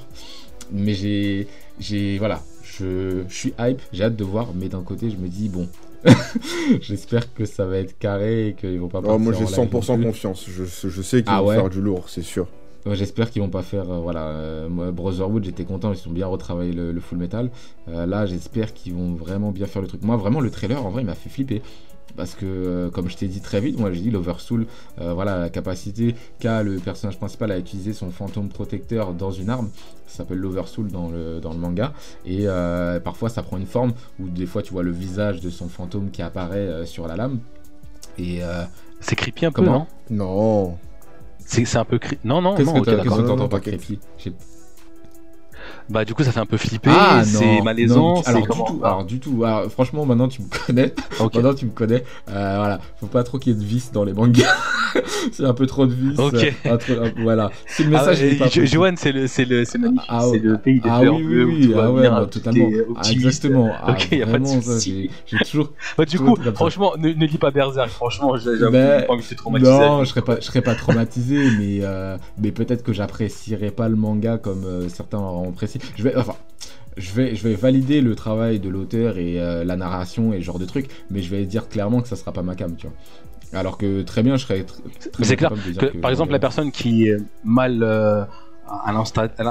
[0.73, 1.49] mais j'ai
[1.81, 5.29] j'ai voilà, je, je suis hype, j'ai hâte de voir, mais d'un côté je me
[5.29, 5.69] dis bon,
[6.81, 9.03] j'espère que ça va être carré et qu'ils vont pas.
[9.07, 10.03] Oh, moi j'ai partir en live non 100% plus.
[10.03, 10.47] confiance.
[10.49, 11.55] Je, je sais qu'ils Ah vont ouais?
[11.55, 12.47] faire du lourd, c'est sûr.
[12.87, 13.91] Ouais, J'espère qu'ils vont pas faire.
[13.91, 17.51] euh, voilà, euh, moi, Brotherhood, j'étais content, ils ont bien retravaillé le, le full metal.
[17.89, 20.03] Euh, là, j'espère qu'ils vont vraiment bien faire le truc.
[20.03, 21.63] Moi, vraiment, le trailer, en vrai, il m'a fait flipper.
[22.17, 24.67] Parce que, euh, comme je t'ai dit très vite, moi j'ai dit l'Oversoul,
[25.01, 29.49] euh, voilà, la capacité qu'a le personnage principal à utiliser son fantôme protecteur dans une
[29.49, 29.71] arme,
[30.09, 31.93] ça s'appelle l'Oversoul dans le, dans le manga.
[32.27, 35.51] Et euh, parfois ça prend une forme où des fois tu vois le visage de
[35.51, 37.39] son fantôme qui apparaît euh, sur la lame.
[38.19, 38.65] Et euh,
[38.99, 40.25] C'est creepy un peu, Comment non?
[40.71, 40.79] Non.
[41.47, 42.27] C'est c'est un peu creepy.
[42.27, 43.19] Non, non, non, que ok, t'as- qu'est-ce d'accord.
[43.23, 43.49] Non, non,
[45.89, 48.65] Bah, du coup, ça fait un peu flipper, Ah, c'est malaisant, non, c'est alors, comment
[48.65, 49.45] du tout, alors du tout.
[49.45, 50.95] Alors, franchement, maintenant tu me connais.
[51.19, 51.35] Ok.
[51.35, 52.05] Maintenant tu me connais.
[52.31, 54.55] Euh, voilà, faut pas trop qu'il y ait de vis dans les mangas.
[55.33, 56.19] c'est un peu trop de vis.
[56.19, 56.35] Ok.
[56.35, 57.51] euh, un peu- un- voilà.
[57.67, 58.67] Si le Ah, message ouais, est pas Jo- possible.
[58.67, 60.07] Johan, c'est le, c'est le, c'est magnifique.
[60.09, 62.27] Ah, c'est le pays des Ah fleurs oui, bleues où oui, tu ah ouais, bah,
[62.31, 62.69] totalement.
[62.71, 63.73] est Ah, exactement.
[63.83, 65.11] Ah, Ok, y a pas de souci.
[65.27, 65.73] j'ai toujours.
[65.99, 67.89] Bah, du coup, franchement, ne, ne lis pas Berserk.
[67.91, 69.71] Franchement, j'ai- j'avoue, Ben, pas de te traumatiser.
[69.71, 73.89] Non, je serais pas, je serais pas traumatisé, mais euh, mais peut-être que j'apprécierais pas
[73.89, 75.53] le manga comme euh, certains auront
[75.97, 76.35] Je vais, enfin,
[76.97, 80.45] je vais, je vais valider le travail de l'auteur et euh, la narration et ce
[80.45, 82.87] genre de trucs, mais je vais dire clairement que ça sera pas ma cam, tu
[82.87, 82.97] vois.
[83.59, 85.87] Alors que très bien, je serais tr- très Mais c'est clair capable de dire Que,
[85.87, 88.23] que par exemple, la personne qui est mal euh,
[88.69, 88.93] à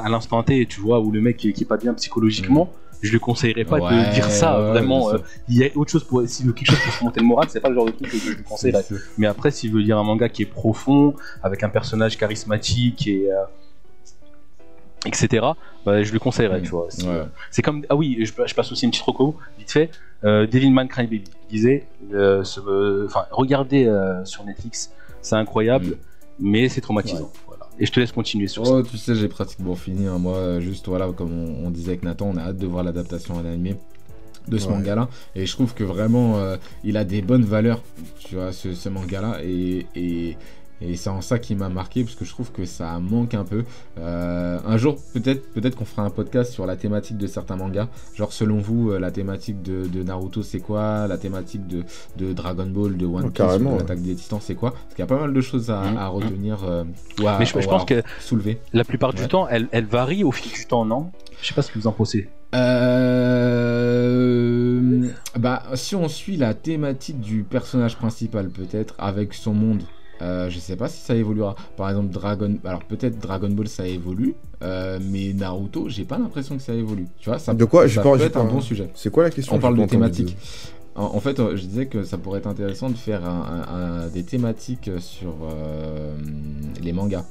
[0.10, 3.20] l'instant T, tu vois, ou le mec qui, qui est pas bien psychologiquement, je lui
[3.20, 4.60] conseillerais pas Ouais, de dire ça.
[4.62, 7.04] ouais, vraiment, euh, il y a autre chose pour s'il veut quelque chose pour se
[7.04, 8.74] monter le moral, c'est pas le genre de truc que je lui c'est-
[9.18, 13.32] Mais après, s'il veut lire un manga qui est profond, avec un personnage charismatique et
[13.32, 13.36] euh,
[15.06, 15.46] etc.
[15.86, 16.88] bah, je lui conseillerais, tu vois.
[16.90, 17.24] C'est Ouais.
[17.64, 19.90] comme ah oui, je, je passe aussi une petite reco vite fait.
[20.26, 24.92] Euh, Devilman Crybaby il disait, euh, euh, regardez euh, sur Netflix,
[25.22, 25.96] c'est incroyable, Mm.
[26.40, 27.32] mais c'est traumatisant.
[27.48, 27.68] Voilà.
[27.80, 28.74] Et je te laisse continuer sur ça.
[28.74, 30.08] Oh, tu sais, j'ai pratiquement fini.
[30.08, 30.18] hein.
[30.20, 33.40] Moi, juste, voilà, comme on, on disait avec Nathan, on a hâte de voir l'adaptation
[33.40, 33.76] à l'animé.
[34.48, 34.74] de ce Ouais.
[34.74, 35.10] manga-là.
[35.36, 37.84] Et je trouve que vraiment, euh, il a des bonnes valeurs,
[38.18, 39.38] tu vois, ce, ce manga-là.
[39.44, 40.38] Et, et,
[40.82, 43.44] et c'est en ça qui m'a marqué, parce que je trouve que ça manque un
[43.44, 43.64] peu.
[43.98, 47.88] Euh, un jour, peut-être peut-être qu'on fera un podcast sur la thématique de certains mangas.
[48.16, 51.08] Genre, selon vous, euh, la thématique de, de Naruto, c'est quoi?
[51.08, 51.84] La thématique de,
[52.18, 53.82] de Dragon Ball, de One Oh, Piece, carrément, de ouais.
[53.82, 54.72] l'attaque des titans, c'est quoi?
[54.72, 55.98] Parce qu'il y a pas mal de choses à, Mhm.
[55.98, 56.84] à retenir euh,
[57.22, 58.60] ou à, Mais je, pense à que soulever.
[58.74, 61.12] la plupart du temps, elle, elle varie au fil du temps, non?
[61.42, 62.30] Je sais pas ce que vous en pensez.
[64.20, 65.08] Euh...
[65.38, 69.82] Bah, si on suit la thématique du personnage principal, peut-être, avec son monde,
[70.22, 71.56] euh, je sais pas si ça évoluera.
[71.78, 72.58] Par exemple, Dragon...
[72.66, 77.08] Alors, peut-être Dragon Ball, ça évolue, euh, mais Naruto, j'ai pas l'impression que ça évolue.
[77.20, 78.90] Tu vois, ça, De quoi ça pas- peut j'ai être un bon sujet.
[78.96, 80.38] C'est quoi la question On parle de thématiques.
[80.96, 84.08] En, en fait, je disais que ça pourrait être intéressant de faire un- un- un-
[84.08, 86.14] des thématiques sur euh,
[86.82, 87.24] les mangas.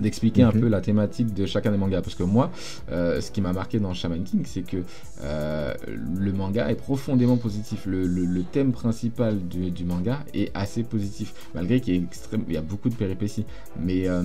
[0.00, 0.60] D'expliquer un Mhm.
[0.60, 2.00] peu la thématique de chacun des mangas.
[2.02, 2.50] Parce que moi,
[2.90, 4.78] euh, ce qui m'a marqué dans Shaman King, c'est que
[5.22, 5.74] euh,
[6.18, 7.84] le manga est profondément positif.
[7.86, 11.34] Le, le- le thème principal du, du manga est assez positif.
[11.54, 13.44] Malgré qu'il y, ait extrême- il y a beaucoup de péripéties.
[13.80, 14.22] Mais, euh,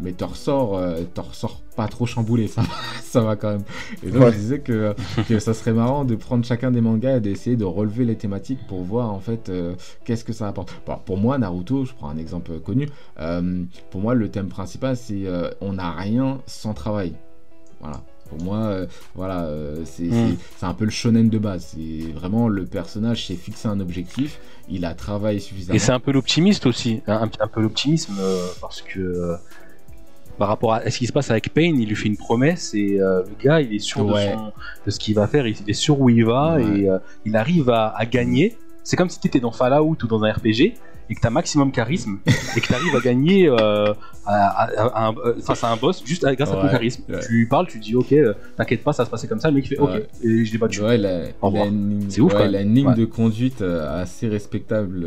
[0.00, 0.80] mais t'en ressors,
[1.14, 2.48] t'en ressors pas trop chamboulé.
[2.48, 2.68] Ça, va-
[3.04, 3.62] ça va quand même.
[4.02, 4.32] Et donc, Ouais.
[4.32, 4.94] je disais que
[5.28, 8.58] que ça serait marrant de prendre chacun des mangas et d'essayer de relever les thématiques
[8.68, 9.74] pour voir en fait euh,
[10.04, 10.70] qu'est-ce que ça apporte.
[10.86, 12.88] Bon, pour moi, Naruto, je prends un exemple connu,
[13.20, 17.12] euh, pour moi le thème principal c'est euh, on n'a rien sans travail.
[17.80, 18.02] Voilà.
[18.28, 21.74] Pour moi, euh, voilà, euh, c'est c'est- c'est un peu le shonen de base.
[21.74, 25.76] C'est vraiment le personnage s'est fixé un objectif, il a travaillé suffisamment.
[25.76, 29.36] Et c'est un peu l'optimiste aussi, un, un- un peu l'optimisme euh, parce que euh,
[30.38, 32.98] par rapport à ce qui se passe avec Payne, il lui fait une promesse et
[33.00, 34.32] euh, le gars, il est sûr de, Ouais.
[34.34, 34.52] son-
[34.86, 36.80] de ce qu'il va faire, il est sûr où il va Ouais.
[36.80, 38.56] et euh, il arrive à, à gagner.
[38.84, 40.74] C'est comme si tu étais dans Fallout ou dans un RPG
[41.10, 42.18] et que tu as maximum charisme
[42.56, 43.92] et que tu arrives à gagner euh,
[44.26, 47.02] à- à- à un- euh, face à un boss juste grâce à ton charisme.
[47.08, 47.20] Ouais.
[47.26, 49.48] Tu lui parles, tu dis ok, euh, t'inquiète pas, ça se passer comme ça.
[49.48, 50.06] Le mec il fait ok Ouais.
[50.22, 50.80] et je l'ai battu.
[50.82, 51.66] Ouais, il a, Au il a revoir.
[51.66, 52.68] une, ligne- C'est ouf, ouais, quand il a même.
[52.68, 55.06] une ligne de conduite assez respectable.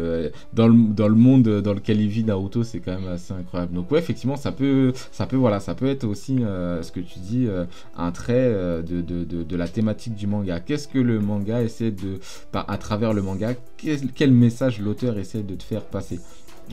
[0.53, 3.73] Dans le, dans le monde dans lequel il vit, Naruto, c'est quand même assez incroyable.
[3.73, 6.99] Donc, ouais, effectivement, ça peut, ça peut, voilà, ça peut être aussi euh, ce que
[6.99, 7.65] tu dis, euh,
[7.97, 10.59] un trait de, de, de, de la thématique du manga.
[10.59, 12.19] Qu'est-ce que le manga essaie de,
[12.53, 16.19] à travers le manga, quel, quel message l'auteur essaie de te faire passer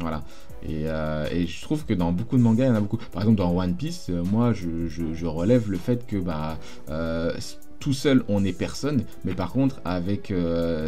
[0.00, 0.22] Voilà.
[0.62, 2.98] Et, euh, et je trouve que dans beaucoup de mangas, il y en a beaucoup.
[3.12, 6.58] Par exemple, dans One Piece, euh, moi, je, je, relève le fait que bah,
[6.90, 7.32] euh,
[7.78, 10.32] tout seul, on n'est personne, mais par contre, avec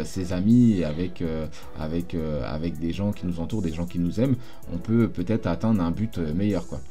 [0.03, 1.23] ses amis avec,
[1.79, 4.35] avec, avec des gens qui nous entourent, des gens qui nous aiment,
[4.73, 6.81] on peut peut-être atteindre un but meilleur, quoi.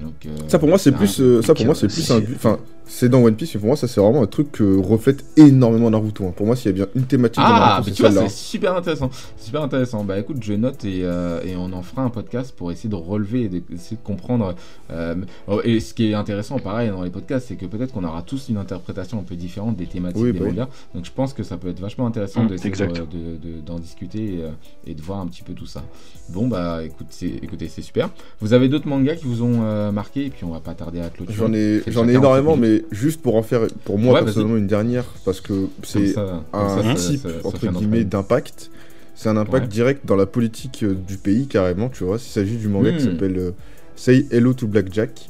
[0.00, 2.20] Donc, euh, Ça pour moi c'est un- plus euh, ça pour moi c'est plus un
[2.34, 5.24] enfin c'est dans One Piece mais pour moi ça c'est vraiment un truc que reflète
[5.36, 6.32] énormément Naruto hein.
[6.34, 8.10] pour moi s'il y a bien une thématique dans Ah, Naruto mais c'est tu vois,
[8.10, 9.10] celle-là c'est super intéressant.
[9.36, 10.04] Super intéressant.
[10.04, 12.94] Bah écoute, je note et, euh, et on en fera un podcast pour essayer de
[12.96, 14.54] relever et d'essayer de comprendre.
[14.90, 15.14] euh,
[15.46, 18.22] oh, et ce qui est intéressant, pareil, dans les podcasts, c'est que peut-être qu'on aura
[18.22, 20.56] tous une interprétation un peu différente des thématiques Oui, des bah oui.
[20.94, 22.96] Donc je pense que ça peut être vachement intéressant Mm, d'essayer exact.
[22.96, 24.48] de- de- de- d'en discuter et, euh,
[24.86, 25.82] et de voir un petit peu tout ça.
[26.30, 27.06] Bon, bah écoute,
[27.42, 28.08] écoutez, c'est super.
[28.40, 31.00] Vous avez d'autres mangas qui vous ont euh, marqué et puis on va pas tarder
[31.00, 31.36] à clôturer.
[31.36, 32.84] j'en ai j'en énormément minutes.
[32.90, 36.14] mais juste pour en faire pour moi Ouais, personnellement une dernière parce que c'est
[36.52, 38.70] un type entre guillemets d'impact
[39.14, 39.68] c'est un impact Ouais.
[39.68, 42.96] direct dans la politique euh, du pays carrément tu vois il s'agit du manga qui
[43.06, 43.12] Hmm.
[43.12, 43.50] s'appelle euh,
[43.96, 45.28] Say Hello to Blackjack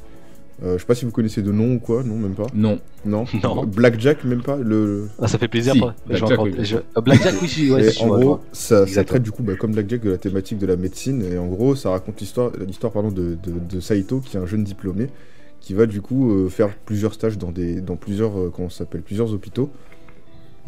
[0.62, 2.78] euh, je sais pas si vous connaissez de nom ou quoi non même pas Non.
[3.04, 3.64] non Non.
[3.64, 5.72] Blackjack même pas le Ah, ça fait plaisir.
[5.74, 6.52] Si, vais Blackjack, oui.
[6.60, 10.10] je- euh, Blackjack, oui, ouais, en gros, ça, traite du coup, bah, comme Blackjack, de
[10.10, 11.22] la thématique de la médecine.
[11.22, 14.46] Et en gros, ça raconte l'histoire, l'histoire pardon, de, de, de Saito, qui est un
[14.46, 15.08] jeune diplômé,
[15.60, 19.02] qui va du coup euh, faire plusieurs stages dans, des, dans plusieurs, euh, comment s'appelle,
[19.02, 19.70] plusieurs hôpitaux.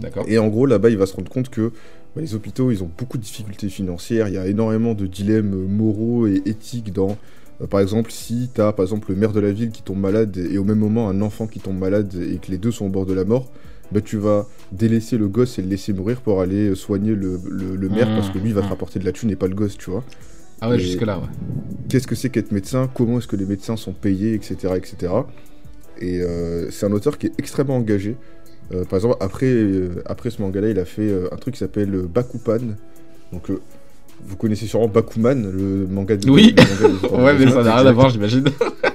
[0.01, 0.25] D'accord.
[0.29, 1.69] Et en gros, là-bas, il va se rendre compte que
[2.17, 4.29] bah, les hôpitaux, ils ont beaucoup de difficultés financières.
[4.29, 7.17] Il y a énormément de dilemmes euh, moraux et éthiques dans.
[7.61, 9.99] Euh, par exemple, si tu as par exemple le maire de la ville qui tombe
[10.01, 12.87] malade et au même moment un enfant qui tombe malade et que les deux sont
[12.87, 13.51] au bord de la mort,
[13.93, 17.41] bah, tu vas délaisser le gosse et le laisser mourir pour aller euh, soigner le,
[17.45, 18.71] le- le maire Mmh, parce que lui il va te mmh.
[18.71, 20.05] rapporter de la thune et pas le gosse, tu vois.
[20.61, 21.29] Ah ouais, jusque-là, ouais.
[21.89, 22.89] Qu'est-ce que c'est qu'être médecin?
[22.93, 24.77] Comment est-ce que les médecins sont payés, etc.
[24.77, 25.29] etc.
[25.97, 28.21] Et euh, c'est un auteur qui est extrêmement engagé.
[28.73, 31.91] Euh, par exemple, après, euh, après ce manga-là, il a fait un truc qui s'appelle
[32.09, 32.77] Bakupan.
[33.33, 33.51] Donc,
[34.23, 36.29] vous connaissez sûrement Bakuman, le manga de.
[36.31, 36.55] Oui.
[36.57, 38.45] le manga de- Ouais, mais ça n'a rien à voir, j'imagine.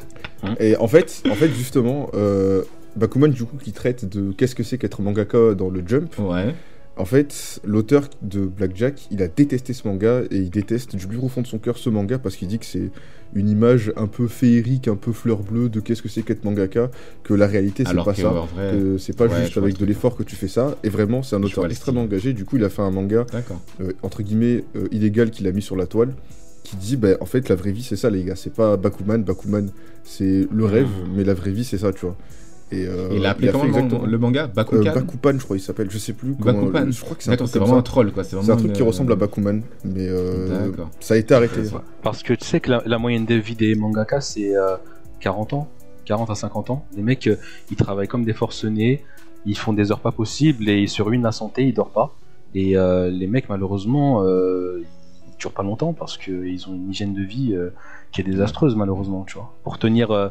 [0.60, 2.64] Et en fait, en fait justement, euh,
[2.96, 6.14] Bakuman, du coup, qui traite de qu'est-ce que c'est qu'être mangaka dans le Jump.
[6.20, 6.56] Ouais.
[7.00, 11.18] En fait, l'auteur de Blackjack, il a détesté ce manga et il déteste du plus
[11.18, 12.92] profond de son cœur ce manga parce qu'il dit que c'est
[13.34, 16.92] une image un peu féerique, un peu fleur bleue de qu'est-ce que c'est qu'être mangaka,
[17.24, 18.74] que la réalité c'est pas ça, vrai.
[18.74, 20.78] que c'est pas ouais, juste avec de l'effort que tu fais ça.
[20.84, 22.34] Et vraiment, c'est un auteur extrêmement engagé.
[22.34, 23.26] Du coup, il a fait un manga
[23.80, 26.14] euh, entre guillemets euh, illégal qu'il a mis sur la toile
[26.66, 29.24] qui dit bah, en fait la vraie vie c'est ça les gars c'est pas Bakuman
[29.24, 29.70] Bakuman
[30.04, 32.18] c'est le rêve mais la vraie vie c'est ça tu vois
[32.72, 34.44] Et, euh, Il a appelé a comment exactement- le manga?
[34.44, 35.90] Euh, Bakukan Bakupan, je crois, il s'appelle.
[35.90, 36.36] Je sais plus.
[36.40, 36.92] comment- Bakupan.
[36.92, 38.24] Je crois que c'est un truc c'est vraiment un troll quoi.
[38.24, 41.62] C'est un truc une- qui ressemble à Bakuman, mais euh, ça a été arrêté.
[42.04, 44.76] Parce que tu sais que la, la moyenne de vie des mangaka c'est euh,
[45.20, 45.68] 40 ans,
[46.06, 46.86] 40 à 50 ans.
[46.96, 47.38] Les mecs, euh,
[47.72, 49.04] ils travaillent comme des forcenés,
[49.46, 52.16] ils font des heures pas possibles et ils se ruinent la santé, ils dorment pas.
[52.56, 54.82] Et euh, les mecs, malheureusement, euh,
[55.32, 57.70] ils durent pas longtemps parce qu'ils ont une hygiène de vie euh,
[58.12, 59.54] qui est désastreuse, malheureusement, tu vois.
[59.64, 60.30] Pour tenir euh,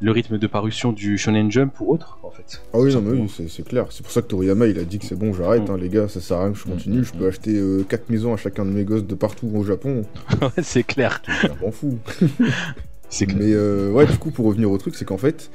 [0.00, 2.60] le rythme de parution du Shonen Jump ou autre, en fait.
[2.74, 3.86] Ah oui, non, mais oui, c'est- clair.
[3.90, 5.72] C'est pour ça que Toriyama, il a dit que c'est bon, j'arrête, Mm.
[5.72, 6.98] hein, les gars, ça sert à rien que je continue.
[7.00, 9.64] Mm, Je mm, peux acheter 4 maisons à chacun de mes gosses de partout au
[9.64, 10.02] Japon.
[10.62, 11.22] C'est clair.
[11.42, 11.98] Je m'en fous.
[13.08, 13.38] C'est clair.
[13.40, 15.50] Mais euh, ouais, du coup, pour revenir au truc, c'est qu'en fait,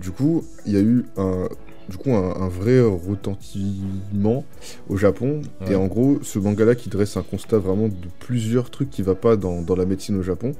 [0.00, 1.48] du coup, il y a eu un,
[1.88, 4.44] du coup, un, un vrai retentissement
[4.88, 5.40] au Japon.
[5.62, 5.72] Ouais.
[5.72, 9.14] Et en gros, ce manga-là qui dresse un constat vraiment de plusieurs trucs qui va
[9.14, 10.52] pas dans, dans la médecine au Japon.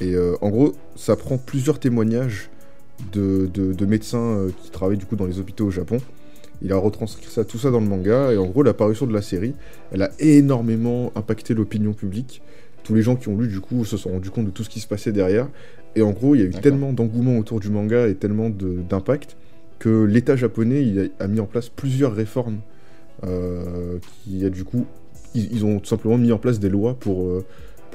[0.00, 2.50] Et euh, en gros, ça prend plusieurs témoignages
[3.12, 5.98] de, de- de médecins euh, qui travaillent du coup dans les hôpitaux au Japon.
[6.62, 8.32] Il a retranscrit ça, tout ça dans le manga.
[8.32, 9.54] Et en gros, l'apparition de la série,
[9.92, 12.40] elle a énormément impacté l'opinion publique.
[12.82, 14.70] Tous les gens qui ont lu, du coup, se sont rendus compte de tout ce
[14.70, 15.48] qui se passait derrière.
[15.96, 19.36] Et en gros, il y a eu tellement d'engouement autour du manga et tellement d'impact
[19.78, 22.58] que l'État japonais il a, a mis en place plusieurs réformes.
[23.24, 24.86] euh, qui a du coup,
[25.34, 27.44] ils, ils ont tout simplement mis en place des lois pour, euh,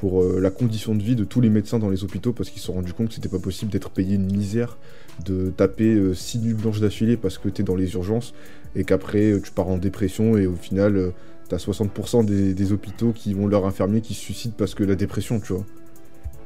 [0.02, 2.58] pour euh, la condition de vie de tous les médecins dans les hôpitaux parce qu'ils
[2.60, 4.76] se sont rendus compte que c'était pas possible d'être payé une misère,
[5.24, 8.34] de taper 6 nuits blanches d'affilée parce que t'es dans les urgences
[8.74, 11.10] et qu'après euh, tu pars en dépression et au final euh,
[11.48, 14.96] t'as 60% des, des hôpitaux qui vont leur infirmier qui se suicident parce que la
[14.96, 15.64] dépression, tu vois.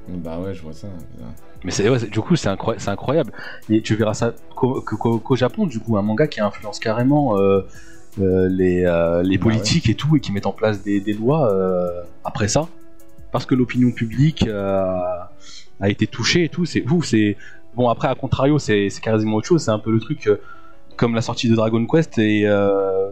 [0.09, 0.89] Bah ouais, je vois ça.
[1.65, 3.33] Mais c'est, ouais, c'est- du coup, c'est, incroy- c'est incroyable.
[3.71, 6.79] Et tu verras ça qu'au, que- qu'au- qu'au Japon, du coup, un manga qui influence
[6.79, 7.63] carrément euh,
[8.21, 11.13] euh, les, euh, les Bah politiques et tout, et qui met en place des, des
[11.15, 12.69] lois euh, après ça.
[13.37, 14.99] Parce que l'opinion publique euh,
[15.81, 16.65] a été touchée et tout.
[16.65, 17.05] C'est ouf.
[17.05, 17.37] C'est
[17.75, 17.89] bon.
[17.91, 19.63] Après, à contrario, c'est, quasiment autre chose.
[19.63, 20.37] C'est un peu le truc euh,
[20.97, 23.11] comme la sortie de Dragon Quest et euh,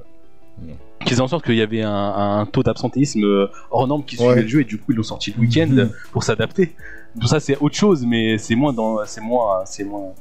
[1.05, 1.93] qui faisait en sorte qu'il y avait un,
[2.41, 3.22] un taux d'absentéisme
[3.70, 4.43] hors norme qui suivait Ouais.
[4.43, 5.91] le jeu et du coup ils l'ont sorti le week-end Mhm.
[6.12, 6.75] pour s'adapter.
[7.20, 10.14] Tout ça c'est autre chose, mais c'est moins dans, c'est moins, c'est moins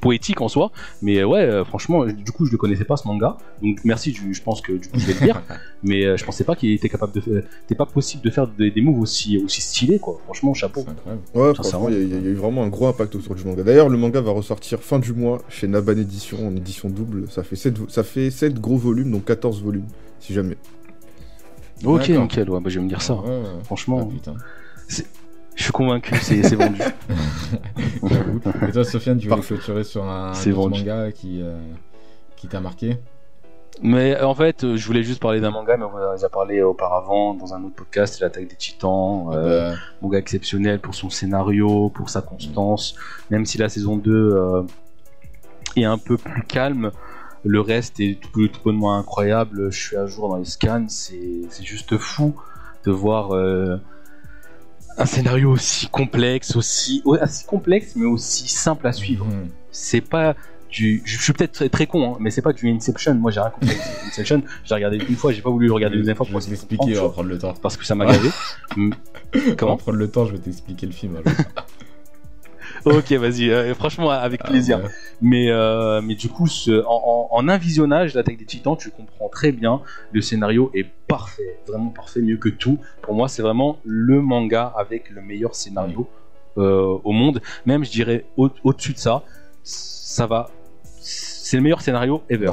[0.00, 0.70] poétique en soi.
[1.02, 4.12] Mais euh, ouais, euh, franchement, du coup je le connaissais pas ce manga, donc merci.
[4.14, 5.42] Je, je pense que du coup je vais le lire,
[5.82, 8.46] mais euh, je pensais pas qu'il était capable de, faire- c'était pas possible de faire
[8.46, 10.18] des, des moves aussi aussi stylés quoi.
[10.24, 10.84] Franchement chapeau.
[11.34, 13.34] Ouais, Ça, franchement, il y, a- il y a eu vraiment un gros impact autour
[13.34, 13.62] du manga.
[13.62, 17.30] D'ailleurs, le manga va ressortir fin du mois chez Naban Edition en édition double.
[17.30, 19.86] Ça fait 7, ça fait 7 gros volumes, donc 14 volumes,
[20.20, 20.56] si jamais.
[21.84, 23.14] Ok nickel, ouais, bah, je vais me dire ça.
[23.14, 23.42] Ouais, ouais.
[23.64, 24.34] Franchement, Ah, putain.
[25.54, 26.80] Je suis convaincu, c'est vendu.
[28.68, 29.54] Et toi, Sofiane, tu voulais Parfait.
[29.54, 31.56] clôturer sur un manga qui, euh,
[32.36, 32.98] qui t'a marqué?
[33.82, 36.14] Mais euh, en fait, euh, je voulais juste parler d'un manga, mais on en a
[36.14, 39.30] déjà parlé auparavant dans un autre podcast, l'attaque des titans.
[39.32, 42.94] euh, Bah, manga exceptionnel pour son scénario, pour sa constance.
[43.30, 44.62] Même si la saison 2 euh,
[45.76, 46.92] est un peu plus calme,
[47.44, 49.70] le reste est tout, tout bonnement incroyable.
[49.72, 52.34] Je suis à jour dans les scans, c'est c'est juste fou
[52.86, 53.76] de voir euh,
[54.98, 59.26] un scénario aussi complexe, aussi, assez complexe, mais aussi simple à suivre.
[59.26, 59.48] mhm.
[59.70, 60.34] C'est pas
[60.70, 61.02] du.
[61.04, 63.14] Je suis peut-être très, très con, hein, mais c'est pas du Inception.
[63.14, 63.76] Moi j'ai rien compris.
[64.06, 66.44] Inception, j'ai regardé une fois, j'ai pas voulu le regarder deuxième fois Je pour vais
[66.46, 67.54] essayer de t'expliquer, on va prendre le temps.
[67.60, 68.28] parce que ça m'a gavé.
[68.76, 68.90] Mm.
[69.34, 71.18] On va Comment prendre le temps, je vais t'expliquer le film.
[72.84, 74.78] Ok, vas-y, euh, franchement, avec plaisir.
[74.82, 74.92] Ah, ouais.
[75.22, 78.90] Mais, euh, mais du coup, ce- en, en, en un visionnage, l'attaque des titans, tu
[78.90, 79.80] comprends très bien.
[80.12, 82.78] Le scénario est parfait, vraiment parfait, mieux que tout.
[83.02, 86.06] Pour moi, c'est vraiment le manga avec le meilleur scénario
[86.56, 87.40] euh, au monde.
[87.66, 89.22] Même, je dirais, au- au-dessus de ça,
[89.62, 90.50] ça va.
[91.00, 92.52] C'est le meilleur scénario ever.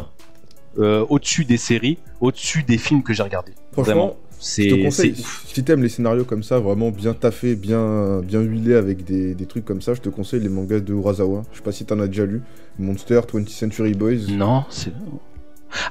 [0.79, 3.53] Euh, au-dessus des séries, au-dessus des films que j'ai regardés.
[3.73, 8.21] Vraiment, je te c'est conseille, si t'aimes les scénarios comme ça, vraiment bien taffés, bien,
[8.21, 11.43] bien huilés avec des, des trucs comme ça, je te conseille les mangas de Urasawa.
[11.51, 12.41] Je sais pas si t'en as déjà lu.
[12.79, 14.27] Monster, 20th Century Boys.
[14.29, 14.91] Non, c'est.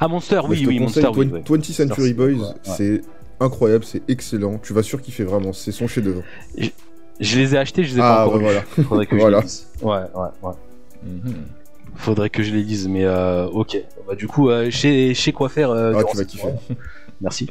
[0.01, 1.26] Ah, Monster, oui, je oui, Monster, oui.
[1.26, 1.59] 20 ouais.
[1.59, 3.01] 20th Century Boys, ouais, c'est
[3.41, 4.59] incroyable, c'est excellent.
[4.62, 6.22] Tu vas sûr kiffer vraiment, c'est son chef-d'œuvre.
[7.20, 8.62] Je les ai achetés, je les ai Ah, pas encore bah voilà.
[8.89, 9.41] Faudrait que Voilà.
[9.43, 9.85] je.
[9.85, 10.53] Ouais, ouais, ouais.
[11.05, 11.35] Mhm.
[11.97, 13.76] Faudrait que je les lise, mais euh, ok.
[14.09, 15.70] Bah, du coup, euh, je sais- je quoi faire.
[15.70, 16.49] euh, Ah, tu vas kiffer.
[17.20, 17.49] Merci.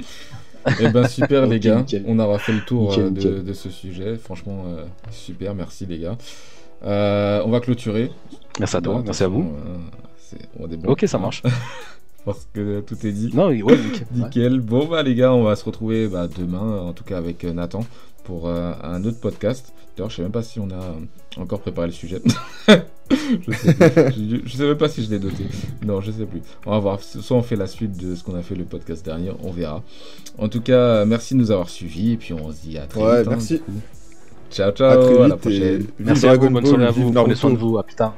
[0.79, 2.03] Eh ben super les gars, nickel.
[2.07, 3.43] on aura fait le tour Nickel, de, nickel.
[3.43, 4.17] de ce sujet.
[4.17, 6.17] Franchement, euh, super, merci les gars.
[6.83, 8.11] Euh, on va clôturer.
[8.59, 9.51] Merci à toi, merci à vous.
[9.65, 10.89] euh, on.
[10.89, 11.43] Ok, ça marche.
[12.19, 13.29] Je pense que tout est dit.
[13.33, 14.07] Non, oui, ouais, nickel.
[14.15, 14.23] Ouais.
[14.23, 14.59] Nickel.
[14.59, 17.53] Bon bah les gars, on va se retrouver bah, demain, en tout cas avec euh,
[17.53, 17.85] Nathan,
[18.23, 19.73] pour euh, un autre podcast.
[19.95, 22.21] D'ailleurs, je sais même pas si on a euh, encore préparé le sujet.
[22.67, 24.13] je, sais plus.
[24.29, 25.45] Je- je sais même pas si je l'ai doté.
[25.85, 26.41] Non, je sais plus.
[26.65, 26.99] On va voir.
[27.01, 29.81] Soit on fait la suite de ce qu'on a fait le podcast dernier, on verra.
[30.37, 33.01] En tout cas, merci de nous avoir suivis et puis on se dit à très
[33.01, 33.27] Ouais, vite.
[33.27, 33.59] hein, merci.
[33.59, 33.71] coup.
[34.51, 35.85] Ciao À ciao, très à la vite et prochaine.
[35.99, 37.11] Merci à vous, bonne soirée à vous.
[37.11, 37.77] Prenez soin de vous.
[37.77, 38.15] À plus tard.